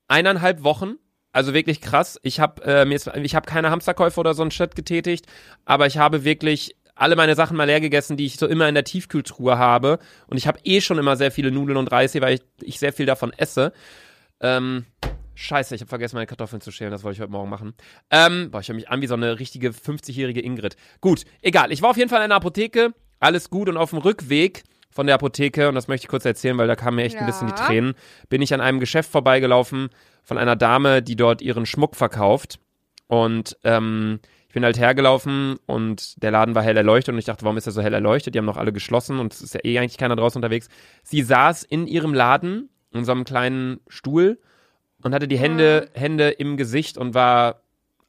eineinhalb 0.08 0.63
Wochen. 0.63 0.96
Also 1.31 1.53
wirklich 1.53 1.81
krass. 1.81 2.19
Ich 2.24 2.39
habe 2.39 2.63
äh, 2.63 2.86
mir 2.86 3.00
ich 3.24 3.36
habe 3.36 3.46
keine 3.46 3.69
Hamsterkäufe 3.69 4.19
oder 4.19 4.34
so 4.34 4.41
einen 4.41 4.51
Shit 4.51 4.75
getätigt, 4.75 5.27
aber 5.65 5.86
ich 5.86 5.98
habe 5.98 6.24
wirklich 6.24 6.75
alle 6.98 7.15
meine 7.15 7.36
Sachen 7.36 7.55
mal 7.55 7.65
leer 7.65 7.79
gegessen, 7.79 8.17
die 8.17 8.25
ich 8.25 8.38
so 8.38 8.48
immer 8.48 8.67
in 8.67 8.75
der 8.75 8.84
Tiefkühltruhe 8.84 9.57
habe. 9.57 10.00
Und 10.27 10.38
ich 10.38 10.48
habe 10.48 10.60
eh 10.63 10.81
schon 10.81 10.98
immer 10.98 11.15
sehr 11.15 11.31
viele 11.31 11.51
Nudeln 11.51 11.77
und 11.77 11.91
Reis 11.91 12.12
hier, 12.12 12.22
weil 12.22 12.36
ich, 12.36 12.41
ich 12.62 12.79
sehr 12.79 12.93
viel 12.93 13.05
davon 13.05 13.34
esse. 13.34 13.72
Ähm, 14.41 14.86
scheiße, 15.36 15.75
ich 15.75 15.81
habe 15.81 15.89
vergessen, 15.89 16.15
meine 16.15 16.27
Kartoffeln 16.27 16.62
zu 16.62 16.72
schälen. 16.72 16.91
Das 16.91 17.03
wollte 17.03 17.15
ich 17.15 17.22
heute 17.22 17.31
Morgen 17.31 17.50
machen. 17.50 17.74
Ähm, 18.10 18.50
boah, 18.51 18.62
ich 18.62 18.69
höre 18.69 18.75
mich 18.75 18.89
an 18.89 19.01
wie 19.01 19.07
so 19.07 19.13
eine 19.13 19.39
richtige 19.39 19.69
50-jährige 19.69 20.41
Ingrid. 20.41 20.75
Gut, 21.01 21.24
egal. 21.41 21.72
Ich 21.72 21.81
war 21.81 21.91
auf 21.91 21.98
jeden 21.98 22.10
Fall 22.10 22.19
in 22.19 22.25
einer 22.25 22.36
Apotheke. 22.36 22.93
Alles 23.19 23.50
gut. 23.50 23.69
Und 23.69 23.77
auf 23.77 23.91
dem 23.91 24.00
Rückweg 24.00 24.63
von 24.89 25.05
der 25.05 25.15
Apotheke, 25.15 25.69
und 25.69 25.75
das 25.75 25.88
möchte 25.88 26.05
ich 26.05 26.10
kurz 26.10 26.25
erzählen, 26.25 26.57
weil 26.57 26.67
da 26.67 26.75
kamen 26.75 26.96
mir 26.96 27.03
echt 27.03 27.17
ein 27.17 27.25
bisschen 27.27 27.48
die 27.48 27.53
Ja. 27.53 27.67
Tränen, 27.67 27.93
bin 28.29 28.41
ich 28.41 28.53
an 28.53 28.62
einem 28.62 28.79
Geschäft 28.79 29.12
vorbeigelaufen 29.12 29.89
von 30.27 30.38
einer 30.38 30.57
Dame, 30.57 31.01
die 31.01 31.15
dort 31.15 31.41
ihren 31.41 31.65
Schmuck 31.65 31.96
verkauft. 31.96 32.60
Und 33.07 33.57
ähm, 33.63 34.19
ich 34.50 34.53
bin 34.53 34.65
halt 34.65 34.77
hergelaufen 34.77 35.55
und 35.65 36.22
der 36.22 36.31
Laden 36.31 36.53
war 36.53 36.63
hell 36.63 36.75
erleuchtet 36.75 37.13
und 37.13 37.19
ich 37.19 37.24
dachte, 37.24 37.46
warum 37.46 37.55
ist 37.55 37.65
er 37.65 37.72
so 37.72 37.81
hell 37.81 37.93
erleuchtet? 37.93 38.36
Die 38.36 38.39
haben 38.39 38.46
noch 38.46 38.57
alle 38.57 38.74
geschlossen 38.74 39.19
und 39.19 39.34
es 39.34 39.41
ist 39.41 39.53
ja 39.53 39.62
eh 39.63 39.79
eigentlich 39.79 39.98
keiner 39.98 40.17
draußen 40.17 40.38
unterwegs. 40.38 40.67
Sie 41.01 41.22
saß 41.22 41.63
in 41.63 41.88
ihrem 41.88 42.13
Laden, 42.13 42.67
in 42.91 43.05
so 43.05 43.13
einem 43.13 43.24
kleinen 43.24 43.79
Stuhl 43.88 44.38
und 45.01 45.13
hatte 45.13 45.29
die 45.29 45.38
Hände, 45.38 45.89
Hände 45.93 46.29
im 46.29 46.57
Gesicht 46.57 46.98
und 46.98 47.13
war 47.13 47.62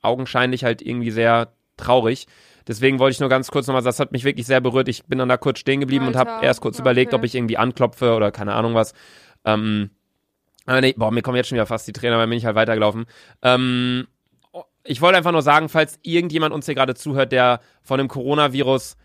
augenscheinlich 0.03 0.65
halt 0.65 0.83
irgendwie 0.83 1.13
sehr 1.13 1.53
traurig. 1.77 2.27
Deswegen 2.67 2.99
wollte 2.99 3.13
ich 3.13 3.21
nur 3.21 3.29
ganz 3.29 3.53
kurz 3.53 3.69
nochmal, 3.69 3.83
das 3.83 4.01
hat 4.01 4.11
mich 4.11 4.25
wirklich 4.25 4.47
sehr 4.47 4.61
berührt. 4.61 4.89
Ich 4.89 5.05
bin 5.05 5.21
dann 5.21 5.29
da 5.29 5.37
kurz 5.37 5.61
stehen 5.61 5.79
geblieben 5.79 6.09
und 6.09 6.17
habe 6.17 6.33
Alter, 6.33 6.47
erst 6.47 6.63
kurz 6.63 6.77
okay. 6.77 6.83
überlegt, 6.83 7.15
ob 7.15 7.23
ich 7.23 7.37
irgendwie 7.37 7.59
anklopfe 7.59 8.17
oder 8.17 8.33
keine 8.33 8.55
Ahnung 8.55 8.75
was. 8.75 8.93
Ähm, 9.45 9.91
aber 10.69 10.83
nee, 10.83 10.95
boah, 10.97 11.11
mir 11.11 11.23
kommen 11.23 11.37
jetzt 11.37 11.49
schon 11.49 11.57
wieder 11.57 11.67
fast 11.67 11.89
die 11.89 11.95
aber 12.09 12.19
dann 12.19 12.29
bin 12.29 12.39
ich 12.39 12.45
halt 12.45 12.55
weitergelaufen. 12.55 13.07
Ähm, 13.43 14.07
ich 14.85 15.01
wollte 15.01 15.17
einfach 15.17 15.33
nur 15.33 15.41
sagen, 15.41 15.71
falls 15.71 15.99
irgendjemand 16.03 16.55
uns 16.55 16.67
hier 16.67 16.75
gerade 16.75 16.95
zuhört, 16.95 17.33
der 17.33 17.61
von 17.83 17.97
dem 17.97 18.09
Coronavirus 18.09 18.97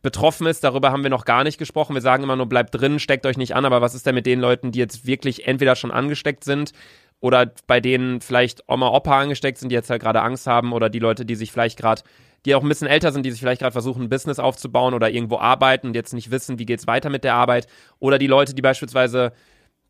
betroffen 0.00 0.46
ist, 0.46 0.64
darüber 0.64 0.90
haben 0.92 1.02
wir 1.02 1.10
noch 1.10 1.26
gar 1.26 1.44
nicht 1.44 1.58
gesprochen. 1.58 1.94
Wir 1.94 2.00
sagen 2.00 2.22
immer 2.22 2.36
nur, 2.36 2.46
bleibt 2.46 2.74
drin, 2.74 2.98
steckt 2.98 3.26
euch 3.26 3.36
nicht 3.36 3.54
an, 3.54 3.66
aber 3.66 3.82
was 3.82 3.94
ist 3.94 4.06
denn 4.06 4.14
mit 4.14 4.24
den 4.24 4.40
Leuten, 4.40 4.72
die 4.72 4.78
jetzt 4.78 5.06
wirklich 5.06 5.46
entweder 5.46 5.76
schon 5.76 5.90
angesteckt 5.90 6.42
sind 6.42 6.72
oder 7.20 7.52
bei 7.66 7.80
denen 7.80 8.22
vielleicht 8.22 8.64
Oma, 8.66 8.88
Opa 8.88 9.20
angesteckt 9.20 9.58
sind, 9.58 9.68
die 9.68 9.74
jetzt 9.74 9.90
halt 9.90 10.00
gerade 10.00 10.22
Angst 10.22 10.46
haben 10.46 10.72
oder 10.72 10.88
die 10.88 11.00
Leute, 11.00 11.26
die 11.26 11.34
sich 11.34 11.52
vielleicht 11.52 11.78
gerade, 11.78 12.02
die 12.46 12.54
auch 12.54 12.62
ein 12.62 12.68
bisschen 12.68 12.88
älter 12.88 13.12
sind, 13.12 13.26
die 13.26 13.30
sich 13.30 13.40
vielleicht 13.40 13.60
gerade 13.60 13.72
versuchen, 13.72 14.04
ein 14.04 14.08
Business 14.08 14.38
aufzubauen 14.38 14.94
oder 14.94 15.10
irgendwo 15.10 15.38
arbeiten 15.38 15.88
und 15.88 15.94
jetzt 15.94 16.14
nicht 16.14 16.30
wissen, 16.30 16.58
wie 16.58 16.66
geht's 16.66 16.86
weiter 16.86 17.10
mit 17.10 17.24
der 17.24 17.34
Arbeit 17.34 17.66
oder 17.98 18.18
die 18.18 18.26
Leute, 18.26 18.54
die 18.54 18.62
beispielsweise 18.62 19.32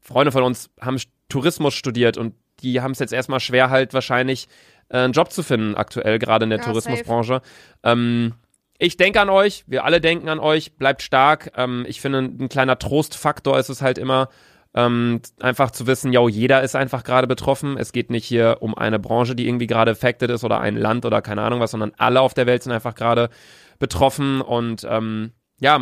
Freunde 0.01 0.33
von 0.33 0.43
uns 0.43 0.71
haben 0.81 0.99
Tourismus 1.29 1.75
studiert 1.75 2.17
und 2.17 2.35
die 2.63 2.81
haben 2.81 2.93
es 2.93 2.99
jetzt 2.99 3.13
erstmal 3.13 3.41
schwer 3.41 3.71
halt 3.71 3.95
wahrscheinlich 3.95 4.49
äh, 4.89 4.99
einen 4.99 5.13
Job 5.13 5.33
zu 5.33 5.43
finden 5.43 5.75
aktuell, 5.75 6.19
gerade 6.19 6.45
in 6.45 6.51
der 6.51 6.59
Ja, 6.59 6.65
Tourismusbranche. 6.65 7.43
Ähm, 7.83 8.35
ich 8.79 8.97
denke 8.97 9.21
an 9.21 9.29
euch, 9.29 9.65
wir 9.67 9.85
alle 9.85 10.01
denken 10.01 10.29
an 10.29 10.39
euch, 10.39 10.73
bleibt 10.77 11.03
stark. 11.03 11.53
Ähm, 11.57 11.85
ich 11.89 12.01
finde, 12.01 12.21
ein 12.21 12.49
kleiner 12.49 12.79
Trostfaktor 12.79 13.59
ist 13.59 13.69
es 13.69 13.83
halt 13.83 13.99
immer, 13.99 14.29
ähm, 14.73 15.21
einfach 15.41 15.71
zu 15.71 15.87
wissen, 15.87 16.13
yo, 16.13 16.29
jeder 16.29 16.63
ist 16.63 16.77
einfach 16.77 17.05
gerade 17.05 17.27
betroffen. 17.27 17.77
Es 17.77 17.93
geht 17.93 18.11
nicht 18.11 18.25
hier 18.25 18.59
um 18.61 18.75
eine 18.77 18.99
Branche, 18.99 19.35
die 19.35 19.47
irgendwie 19.49 19.67
gerade 19.67 19.91
affected 19.91 20.31
ist 20.31 20.45
oder 20.45 20.61
ein 20.61 20.77
Land 20.77 21.05
oder 21.05 21.23
keine 21.23 21.43
Ahnung 21.43 21.61
was, 21.61 21.73
sondern 21.73 21.93
alle 21.99 22.21
auf 22.21 22.35
der 22.35 22.47
Welt 22.47 22.63
sind 22.63 22.73
einfach 22.73 22.95
gerade 22.95 23.31
betroffen. 23.79 24.41
Und 24.41 24.87
ähm, 24.89 25.33
ja, 25.61 25.81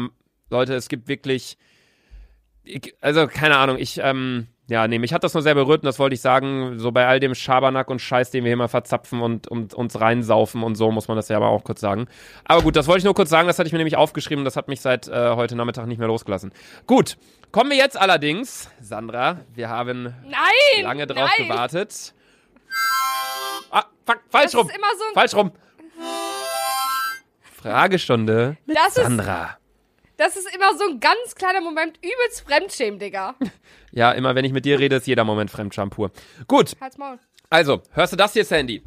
Leute, 0.50 0.74
es 0.74 0.88
gibt 0.88 1.06
wirklich, 1.08 1.58
ich, 2.68 2.94
also 3.00 3.26
keine 3.26 3.56
Ahnung, 3.56 3.78
ich, 3.78 3.98
ähm, 4.02 4.48
ja, 4.68 4.86
nee, 4.86 4.98
mich 4.98 5.14
hat 5.14 5.24
das 5.24 5.32
nur 5.32 5.42
sehr 5.42 5.54
berührt 5.54 5.82
und 5.82 5.86
das 5.86 5.98
wollte 5.98 6.14
ich 6.14 6.20
sagen, 6.20 6.78
so 6.78 6.92
bei 6.92 7.06
all 7.06 7.20
dem 7.20 7.34
Schabernack 7.34 7.88
und 7.88 8.00
Scheiß, 8.00 8.30
den 8.30 8.44
wir 8.44 8.50
hier 8.50 8.56
mal 8.56 8.68
verzapfen 8.68 9.22
und, 9.22 9.48
und 9.48 9.72
uns 9.72 9.98
reinsaufen 9.98 10.62
und 10.62 10.74
so, 10.74 10.90
muss 10.90 11.08
man 11.08 11.16
das 11.16 11.28
ja 11.28 11.38
aber 11.38 11.48
auch 11.48 11.64
kurz 11.64 11.80
sagen. 11.80 12.06
Aber 12.44 12.62
gut, 12.62 12.76
das 12.76 12.86
wollte 12.86 12.98
ich 12.98 13.04
nur 13.04 13.14
kurz 13.14 13.30
sagen, 13.30 13.48
das 13.48 13.58
hatte 13.58 13.66
ich 13.66 13.72
mir 13.72 13.78
nämlich 13.78 13.96
aufgeschrieben, 13.96 14.44
das 14.44 14.56
hat 14.56 14.68
mich 14.68 14.82
seit 14.82 15.08
äh, 15.08 15.34
heute 15.34 15.56
Nachmittag 15.56 15.86
nicht 15.86 15.98
mehr 15.98 16.08
losgelassen. 16.08 16.52
Gut, 16.86 17.16
kommen 17.50 17.70
wir 17.70 17.78
jetzt 17.78 17.98
allerdings, 17.98 18.70
Sandra, 18.80 19.38
wir 19.54 19.70
haben 19.70 20.14
nein! 20.24 20.82
lange 20.82 21.06
drauf 21.06 21.30
nein. 21.38 21.48
gewartet. 21.48 22.14
Ah, 23.70 23.84
fuck, 24.04 24.20
falsch 24.28 24.52
Das 24.52 24.56
rum, 24.56 24.68
so 24.68 25.14
falsch 25.14 25.34
rum. 25.34 25.52
Fragestunde 27.56 28.56
mit 28.66 28.76
Das 28.76 28.94
Sandra. 28.94 29.57
Das 30.18 30.36
ist 30.36 30.54
immer 30.54 30.76
so 30.76 30.84
ein 30.90 31.00
ganz 31.00 31.34
kleiner 31.34 31.60
Moment 31.62 31.96
übelst 31.98 32.42
Fremdschämen, 32.46 32.98
Digga. 32.98 33.34
Ja, 33.90 34.12
immer 34.12 34.34
wenn 34.34 34.44
ich 34.44 34.52
mit 34.52 34.66
dir 34.66 34.78
rede, 34.78 34.96
ist 34.96 35.06
jeder 35.06 35.24
Moment 35.24 35.50
Fremdscham 35.50 35.88
pur. 35.88 36.10
Gut, 36.46 36.76
Halt's 36.78 36.98
Maul. 36.98 37.18
also, 37.48 37.82
hörst 37.92 38.12
du 38.12 38.16
das 38.18 38.34
hier, 38.34 38.44
Sandy? 38.44 38.82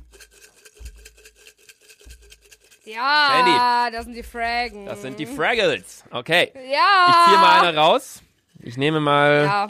Ja, 2.86 3.90
das 3.92 4.06
sind 4.06 4.14
die 4.16 4.24
Fragen. 4.24 4.86
Das 4.86 5.02
sind 5.02 5.18
die 5.18 5.26
Fraggles. 5.26 6.04
Okay. 6.12 6.52
Ja. 6.72 7.08
Ich 7.10 7.26
ziehe 7.26 7.38
mal 7.40 7.62
eine 7.66 7.78
raus. 7.78 8.22
Ich 8.60 8.78
nehme 8.78 9.00
mal. 9.00 9.44
Ja. 9.44 9.68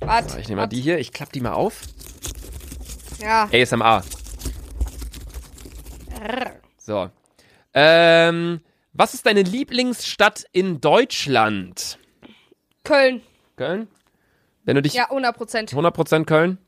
Warte. 0.00 0.38
Ich 0.40 0.48
nehme 0.48 0.62
mal 0.62 0.66
die 0.68 0.80
hier. 0.80 0.98
Ich 0.98 1.12
klappe 1.12 1.32
die 1.32 1.40
mal 1.40 1.52
auf. 1.52 1.80
Ja. 3.20 3.48
ASMR. 3.52 4.04
So. 6.78 7.10
Ähm, 7.74 8.60
was 8.98 9.14
ist 9.14 9.24
deine 9.24 9.42
Lieblingsstadt 9.42 10.44
in 10.52 10.80
Deutschland? 10.80 11.98
Köln. 12.82 13.22
Köln? 13.56 13.88
Wenn 14.64 14.74
du 14.74 14.82
dich. 14.82 14.92
Ja, 14.92 15.04
100 15.04 15.36
Prozent. 15.36 15.72
100% 15.72 16.24
Köln? 16.24 16.58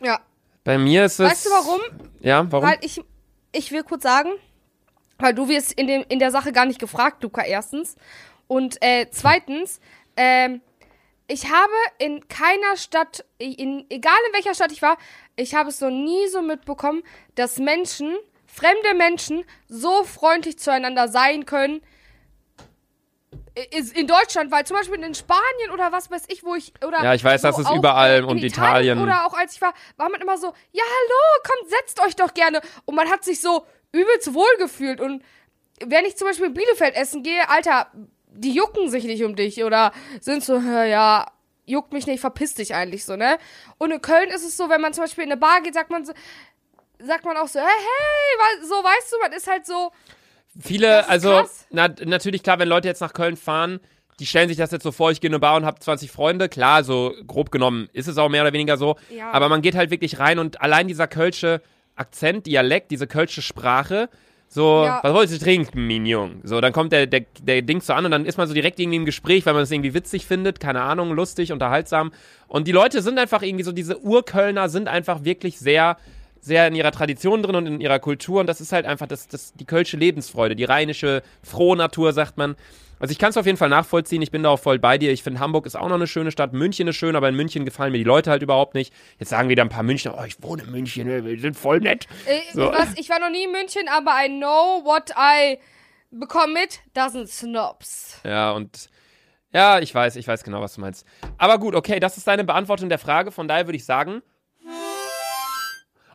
Ja. 0.00 0.20
Bei 0.64 0.76
mir 0.76 1.04
ist 1.04 1.20
es. 1.20 1.30
Weißt 1.30 1.46
du 1.46 1.50
warum? 1.50 1.80
Ja, 2.20 2.50
warum? 2.50 2.68
Weil 2.68 2.78
ich, 2.82 3.00
ich 3.52 3.70
will 3.70 3.84
kurz 3.84 4.02
sagen, 4.02 4.30
weil 5.18 5.34
du 5.34 5.48
wirst 5.48 5.72
in, 5.74 5.86
dem, 5.86 6.04
in 6.08 6.18
der 6.18 6.32
Sache 6.32 6.50
gar 6.50 6.66
nicht 6.66 6.80
gefragt, 6.80 7.22
Luca, 7.22 7.42
erstens. 7.42 7.94
Und 8.48 8.82
äh, 8.82 9.06
zweitens, 9.12 9.80
ähm, 10.16 10.60
ich 11.28 11.48
habe 11.48 11.72
in 11.98 12.26
keiner 12.26 12.76
Stadt, 12.76 13.24
in, 13.38 13.86
egal 13.88 14.18
in 14.28 14.34
welcher 14.34 14.54
Stadt 14.54 14.72
ich 14.72 14.82
war, 14.82 14.98
ich 15.36 15.54
habe 15.54 15.68
es 15.68 15.80
noch 15.80 15.90
nie 15.90 16.26
so 16.26 16.42
mitbekommen, 16.42 17.04
dass 17.36 17.58
Menschen, 17.58 18.16
fremde 18.56 18.94
Menschen, 18.94 19.44
so 19.68 20.04
freundlich 20.04 20.58
zueinander 20.58 21.08
sein 21.08 21.44
können. 21.46 21.82
in 23.94 24.06
Deutschland, 24.06 24.50
weil 24.50 24.66
zum 24.66 24.76
Beispiel 24.76 25.02
in 25.02 25.14
Spanien 25.14 25.70
oder 25.72 25.90
was 25.90 26.10
weiß 26.10 26.24
ich, 26.28 26.44
wo 26.44 26.54
ich 26.54 26.74
oder 26.86 27.02
Ja, 27.02 27.14
ich 27.14 27.24
weiß, 27.24 27.40
das 27.40 27.58
ist 27.58 27.70
überall 27.70 28.18
in 28.18 28.24
und 28.24 28.44
Italien. 28.44 28.98
oder 28.98 29.24
auch 29.26 29.32
als 29.32 29.54
ich 29.54 29.62
war, 29.62 29.72
war 29.96 30.10
man 30.10 30.20
immer 30.20 30.36
so, 30.36 30.48
ja 30.72 30.82
hallo, 30.84 31.42
kommt, 31.42 31.70
setzt 31.70 32.00
euch 32.04 32.16
doch 32.16 32.34
gerne 32.34 32.60
und 32.84 32.94
man 32.94 33.08
hat 33.10 33.24
sich 33.24 33.40
so 33.40 33.64
übelst 33.92 34.34
wohl 34.34 34.54
gefühlt 34.58 35.00
und 35.00 35.22
wenn 35.82 36.04
ich 36.04 36.16
zum 36.16 36.28
Beispiel 36.28 36.46
in 36.48 36.54
Bielefeld 36.54 36.96
essen 36.96 37.22
gehe, 37.22 37.48
Alter, 37.48 37.90
die 38.28 38.52
jucken 38.52 38.90
sich 38.90 39.04
nicht 39.04 39.24
um 39.24 39.36
dich 39.36 39.64
oder 39.64 39.92
sind 40.20 40.44
so, 40.44 40.60
"Hä, 40.60 40.90
ja, 40.90 41.26
juckt 41.64 41.92
mich 41.94 42.06
nicht, 42.06 42.20
verpiss 42.20 42.54
dich 42.54 42.74
eigentlich 42.74 43.04
so, 43.06 43.16
ne? 43.16 43.38
Und 43.78 43.90
in 43.90 44.00
Köln 44.02 44.28
ist 44.28 44.44
es 44.44 44.56
so, 44.56 44.68
wenn 44.68 44.80
man 44.82 44.92
zum 44.92 45.04
Beispiel 45.04 45.24
in 45.24 45.32
eine 45.32 45.40
Bar 45.40 45.62
geht, 45.62 45.74
sagt 45.74 45.90
man 45.90 46.04
so, 46.04 46.12
sagt 47.04 47.24
man 47.24 47.36
auch 47.36 47.48
so, 47.48 47.58
hey, 47.60 47.66
hey, 47.68 48.66
so 48.66 48.74
weißt 48.74 49.12
du, 49.12 49.16
man 49.20 49.32
ist 49.32 49.46
halt 49.46 49.66
so, 49.66 49.90
Viele, 50.58 51.06
also 51.08 51.42
na, 51.70 51.88
natürlich 52.04 52.42
klar, 52.42 52.58
wenn 52.58 52.68
Leute 52.68 52.88
jetzt 52.88 53.00
nach 53.00 53.12
Köln 53.12 53.36
fahren, 53.36 53.78
die 54.18 54.24
stellen 54.26 54.48
sich 54.48 54.56
das 54.56 54.70
jetzt 54.70 54.84
so 54.84 54.92
vor, 54.92 55.10
ich 55.10 55.20
gehe 55.20 55.28
in 55.28 55.34
eine 55.34 55.40
Bar 55.40 55.56
und 55.56 55.66
habe 55.66 55.78
20 55.78 56.10
Freunde. 56.10 56.48
Klar, 56.48 56.82
so 56.84 57.12
grob 57.26 57.50
genommen 57.50 57.90
ist 57.92 58.08
es 58.08 58.16
auch 58.16 58.30
mehr 58.30 58.40
oder 58.42 58.54
weniger 58.54 58.78
so. 58.78 58.96
Ja. 59.10 59.30
Aber 59.32 59.50
man 59.50 59.60
geht 59.60 59.74
halt 59.74 59.90
wirklich 59.90 60.18
rein 60.18 60.38
und 60.38 60.62
allein 60.62 60.88
dieser 60.88 61.06
kölsche 61.06 61.60
Akzent, 61.96 62.46
Dialekt, 62.46 62.90
diese 62.90 63.06
kölsche 63.06 63.42
Sprache, 63.42 64.08
so, 64.48 64.84
Ja. 64.84 65.00
was 65.02 65.12
wolltest 65.12 65.40
du 65.40 65.44
trinken, 65.44 65.86
Mignon? 65.86 66.40
So, 66.44 66.60
dann 66.62 66.72
kommt 66.72 66.92
der, 66.92 67.06
der, 67.06 67.26
der 67.42 67.60
Ding 67.60 67.82
so 67.82 67.92
an 67.92 68.06
und 68.06 68.10
dann 68.12 68.24
ist 68.24 68.38
man 68.38 68.48
so 68.48 68.54
direkt 68.54 68.78
irgendwie 68.80 68.96
im 68.96 69.04
Gespräch, 69.04 69.44
weil 69.44 69.52
man 69.54 69.64
es 69.64 69.70
irgendwie 69.70 69.92
witzig 69.92 70.24
findet, 70.24 70.60
keine 70.60 70.80
Ahnung, 70.80 71.12
lustig, 71.12 71.52
unterhaltsam. 71.52 72.12
Und 72.48 72.66
die 72.68 72.72
Leute 72.72 73.02
sind 73.02 73.18
einfach 73.18 73.42
irgendwie 73.42 73.64
so, 73.64 73.72
diese 73.72 73.98
Urkölner 74.00 74.70
sind 74.70 74.88
einfach 74.88 75.24
wirklich 75.24 75.58
sehr, 75.58 75.98
sehr 76.46 76.66
in 76.66 76.74
ihrer 76.74 76.92
Tradition 76.92 77.42
drin 77.42 77.54
und 77.56 77.66
in 77.66 77.80
ihrer 77.80 77.98
Kultur 77.98 78.40
und 78.40 78.46
das 78.46 78.60
ist 78.60 78.72
halt 78.72 78.86
einfach 78.86 79.06
das, 79.06 79.28
das, 79.28 79.52
die 79.52 79.66
kölsche 79.66 79.96
Lebensfreude, 79.96 80.56
die 80.56 80.64
rheinische, 80.64 81.22
frohe 81.42 81.76
Natur, 81.76 82.12
sagt 82.12 82.38
man. 82.38 82.56
Also 82.98 83.12
ich 83.12 83.18
kann 83.18 83.28
es 83.28 83.36
auf 83.36 83.44
jeden 83.44 83.58
Fall 83.58 83.68
nachvollziehen, 83.68 84.22
ich 84.22 84.30
bin 84.30 84.42
da 84.42 84.48
auch 84.48 84.58
voll 84.58 84.78
bei 84.78 84.96
dir. 84.96 85.12
Ich 85.12 85.22
finde, 85.22 85.38
Hamburg 85.40 85.66
ist 85.66 85.76
auch 85.76 85.88
noch 85.88 85.96
eine 85.96 86.06
schöne 86.06 86.30
Stadt, 86.32 86.54
München 86.54 86.88
ist 86.88 86.96
schön, 86.96 87.14
aber 87.14 87.28
in 87.28 87.34
München 87.34 87.66
gefallen 87.66 87.92
mir 87.92 87.98
die 87.98 88.04
Leute 88.04 88.30
halt 88.30 88.42
überhaupt 88.42 88.72
nicht. 88.74 88.90
Jetzt 89.18 89.28
sagen 89.28 89.50
wieder 89.50 89.62
ein 89.62 89.68
paar 89.68 89.82
Münchner, 89.82 90.16
oh, 90.18 90.24
ich 90.24 90.42
wohne 90.42 90.62
in 90.62 90.70
München, 90.70 91.06
wir 91.06 91.38
sind 91.38 91.58
voll 91.58 91.80
nett. 91.80 92.06
äh, 92.24 92.40
So. 92.54 92.62
was, 92.72 92.94
ich 92.96 93.10
war 93.10 93.18
noch 93.20 93.28
nie 93.28 93.44
in 93.44 93.52
München, 93.52 93.82
aber 93.94 94.12
I 94.24 94.28
know 94.28 94.82
what 94.84 95.10
I 95.10 95.58
bekomme 96.10 96.54
mit, 96.54 96.80
doesn't 96.96 97.26
snobs. 97.26 98.20
Ja, 98.24 98.52
und 98.52 98.88
ja, 99.52 99.78
ich 99.78 99.94
weiß, 99.94 100.16
ich 100.16 100.26
weiß 100.26 100.42
genau, 100.42 100.62
was 100.62 100.74
du 100.74 100.80
meinst. 100.80 101.06
Aber 101.36 101.58
gut, 101.58 101.74
okay, 101.74 102.00
das 102.00 102.16
ist 102.16 102.26
deine 102.26 102.44
Beantwortung 102.44 102.88
der 102.88 102.98
Frage, 102.98 103.30
von 103.30 103.46
daher 103.46 103.66
würde 103.66 103.76
ich 103.76 103.84
sagen. 103.84 104.22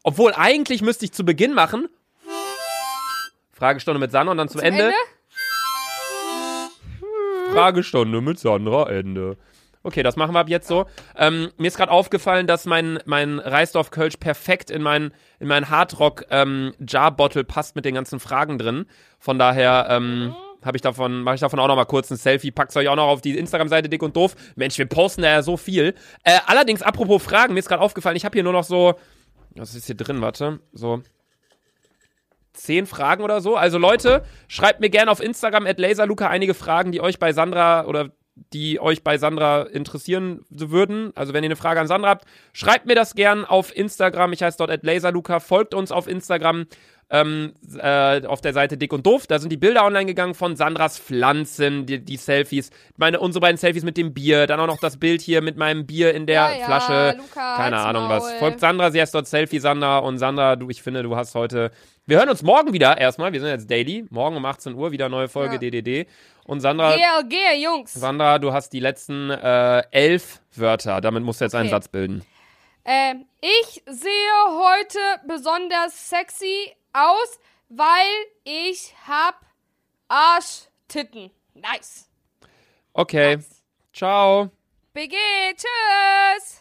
Obwohl, 0.04 0.34
eigentlich 0.36 0.82
müsste 0.82 1.06
ich 1.06 1.12
zu 1.12 1.24
Beginn 1.24 1.54
machen. 1.54 1.88
Fragestunde 3.52 4.00
mit 4.00 4.12
Sandra 4.12 4.32
und 4.32 4.38
dann 4.38 4.50
zum, 4.50 4.62
Ende. 4.62 4.92
Fragestunde 7.54 8.22
mit 8.22 8.40
Sandra, 8.40 8.90
Ende. 8.90 9.38
Okay, 9.84 10.04
das 10.04 10.16
machen 10.16 10.34
wir 10.34 10.40
ab 10.40 10.50
jetzt 10.50 10.68
so. 10.68 10.86
Ähm, 11.16 11.52
mir 11.58 11.68
ist 11.68 11.78
gerade 11.78 11.92
aufgefallen, 11.92 12.46
dass 12.46 12.66
mein, 12.66 13.00
mein 13.06 13.40
Reisdorf 13.40 13.90
Kölsch 13.90 14.18
perfekt 14.18 14.70
in 14.70 14.82
mein, 14.82 15.12
in 15.40 15.48
mein 15.48 15.70
Hardrock 15.70 16.26
ähm, 16.30 16.74
Jar 16.88 17.12
Bottle 17.12 17.44
passt 17.44 17.76
mit 17.76 17.86
den 17.86 17.96
ganzen 17.96 18.20
Fragen 18.20 18.60
drin. 18.60 18.86
Von 19.20 19.40
daher 19.40 19.88
ähm, 19.90 20.36
habe 20.64 20.78
ich 20.78 20.82
davon, 20.84 21.24
mache 21.24 21.36
ich 21.36 21.42
davon 21.42 21.60
auch 21.60 21.68
noch 21.68 21.76
mal 21.76 21.86
kurz 21.86 22.12
ein 22.12 22.18
Selfie, 22.18 22.52
pack's 22.52 22.78
euch 22.78 22.88
auch 22.88 22.96
noch 22.96 23.08
auf 23.08 23.22
die 23.22 23.38
Instagram-Seite 23.38 23.90
dick 23.90 24.04
und 24.04 24.16
doof. 24.16 24.36
Mensch, 24.56 24.78
wir 24.78 24.86
posten 24.86 25.24
da 25.24 25.30
ja 25.30 25.42
so 25.42 25.58
viel. 25.58 25.96
Äh, 26.24 26.40
allerdings, 26.46 26.84
apropos 26.84 27.24
Fragen, 27.24 27.54
mir 27.54 27.60
ist 27.60 27.68
gerade 27.68 27.82
aufgefallen, 27.82 28.16
ich 28.16 28.26
habe 28.26 28.34
hier 28.34 28.44
nur 28.44 28.54
noch 28.54 28.64
so, 28.64 28.96
was 29.56 29.76
ist 29.76 29.86
hier 29.86 29.96
drin, 29.96 30.22
warte, 30.22 30.60
so. 30.74 31.02
Zehn 32.54 32.86
Fragen 32.86 33.24
oder 33.24 33.40
so. 33.40 33.56
Also 33.56 33.78
Leute, 33.78 34.26
schreibt 34.48 34.82
mir 34.82 34.90
gerne 34.90 35.10
auf 35.10 35.22
Instagram 35.22 35.66
at 35.66 35.80
laserluca 35.80 36.28
einige 36.28 36.54
Fragen, 36.54 36.92
die 36.92 37.00
euch 37.00 37.18
bei 37.18 37.32
Sandra 37.32 37.86
oder 37.86 38.12
die 38.54 38.80
euch 38.80 39.04
bei 39.04 39.18
Sandra 39.18 39.64
interessieren 39.64 40.46
würden. 40.50 41.12
Also 41.16 41.34
wenn 41.34 41.44
ihr 41.44 41.48
eine 41.50 41.56
Frage 41.56 41.80
an 41.80 41.88
Sandra 41.88 42.10
habt, 42.10 42.26
schreibt 42.54 42.86
mir 42.86 42.96
das 42.96 43.16
gern 43.16 43.46
auf 43.46 43.76
Instagram. 43.76 44.34
Ich 44.34 44.44
heiße 44.44 44.58
dort 44.58 44.72
at 44.72 44.84
laserluca. 44.84 45.40
Folgt 45.40 45.74
uns 45.74 45.92
auf 45.92 46.08
Instagram 46.08 46.66
ähm, 47.14 47.54
äh, 47.78 48.26
auf 48.26 48.40
der 48.40 48.54
Seite 48.54 48.78
Dick 48.78 48.94
und 48.94 49.06
Doof. 49.06 49.28
Da 49.28 49.38
sind 49.38 49.50
die 49.50 49.58
Bilder 49.58 49.86
online 49.86 50.06
gegangen 50.06 50.34
von 50.34 50.56
Sandras 50.56 50.98
Pflanzen, 50.98 51.86
die, 51.86 52.00
die 52.00 52.16
Selfies. 52.16 52.70
Meine, 52.96 53.20
unsere 53.20 53.42
beiden 53.42 53.58
Selfies 53.58 53.84
mit 53.84 53.98
dem 53.98 54.14
Bier. 54.14 54.48
Dann 54.48 54.60
auch 54.62 54.68
noch 54.68 54.80
das 54.80 54.96
Bild 54.98 55.22
hier 55.22 55.42
mit 55.42 55.58
meinem 55.58 55.86
Bier 55.86 56.14
in 56.14 56.26
der 56.26 56.36
Ja, 56.36 56.56
ja, 56.58 56.66
Flasche. 56.66 57.18
Luca, 57.18 57.58
Keine 57.58 57.78
Ahnung 57.80 58.04
Maul. 58.04 58.18
was. 58.22 58.32
Folgt 58.36 58.60
Sandra, 58.62 58.92
sie 58.92 59.02
heißt 59.02 59.14
dort 59.14 59.28
Selfie 59.28 59.60
Sandra. 59.60 59.98
Und 60.00 60.20
Sandra, 60.20 60.56
du, 60.56 60.70
ich 60.70 60.82
finde, 60.82 61.04
du 61.04 61.16
hast 61.18 61.36
heute. 61.36 61.72
Wir 62.08 62.18
hören 62.18 62.30
uns 62.30 62.44
morgen 62.44 62.72
wieder 62.74 62.98
erstmal. 62.98 63.34
Wir 63.34 63.42
sind 63.42 63.50
jetzt 63.50 63.70
daily. 63.70 64.06
Morgen 64.10 64.38
um 64.38 64.46
18 64.46 64.74
Uhr 64.74 64.92
wieder 64.94 65.10
neue 65.10 65.28
Folge 65.28 65.56
Ja. 65.56 65.60
DDD. 65.60 66.08
Und 66.46 66.60
Sandra, 66.62 66.96
Gehe, 66.96 67.28
gehe, 67.28 67.56
Jungs. 67.62 67.94
Sandra, 67.94 68.40
du 68.40 68.52
hast 68.52 68.72
die 68.74 68.80
letzten 68.80 69.30
äh, 69.30 69.84
elf 69.92 70.42
Wörter. 70.56 71.00
Damit 71.02 71.24
musst 71.24 71.40
du 71.42 71.46
jetzt 71.46 71.56
einen 71.56 71.68
Okay. 71.68 71.76
Satz 71.76 71.88
bilden. 71.88 72.26
Ähm, 72.84 73.26
ich 73.42 73.84
sehe 73.86 74.32
heute 74.48 75.00
besonders 75.28 76.10
sexy 76.10 76.76
aus, 76.94 77.40
weil 77.70 78.08
ich 78.44 78.94
hab 79.08 79.40
Arschtitten. 80.08 81.32
Nice. 81.54 82.10
Okay. 82.94 83.38
Ciao. 83.94 84.50
BG, 84.94 85.16
tschüss. 85.56 86.61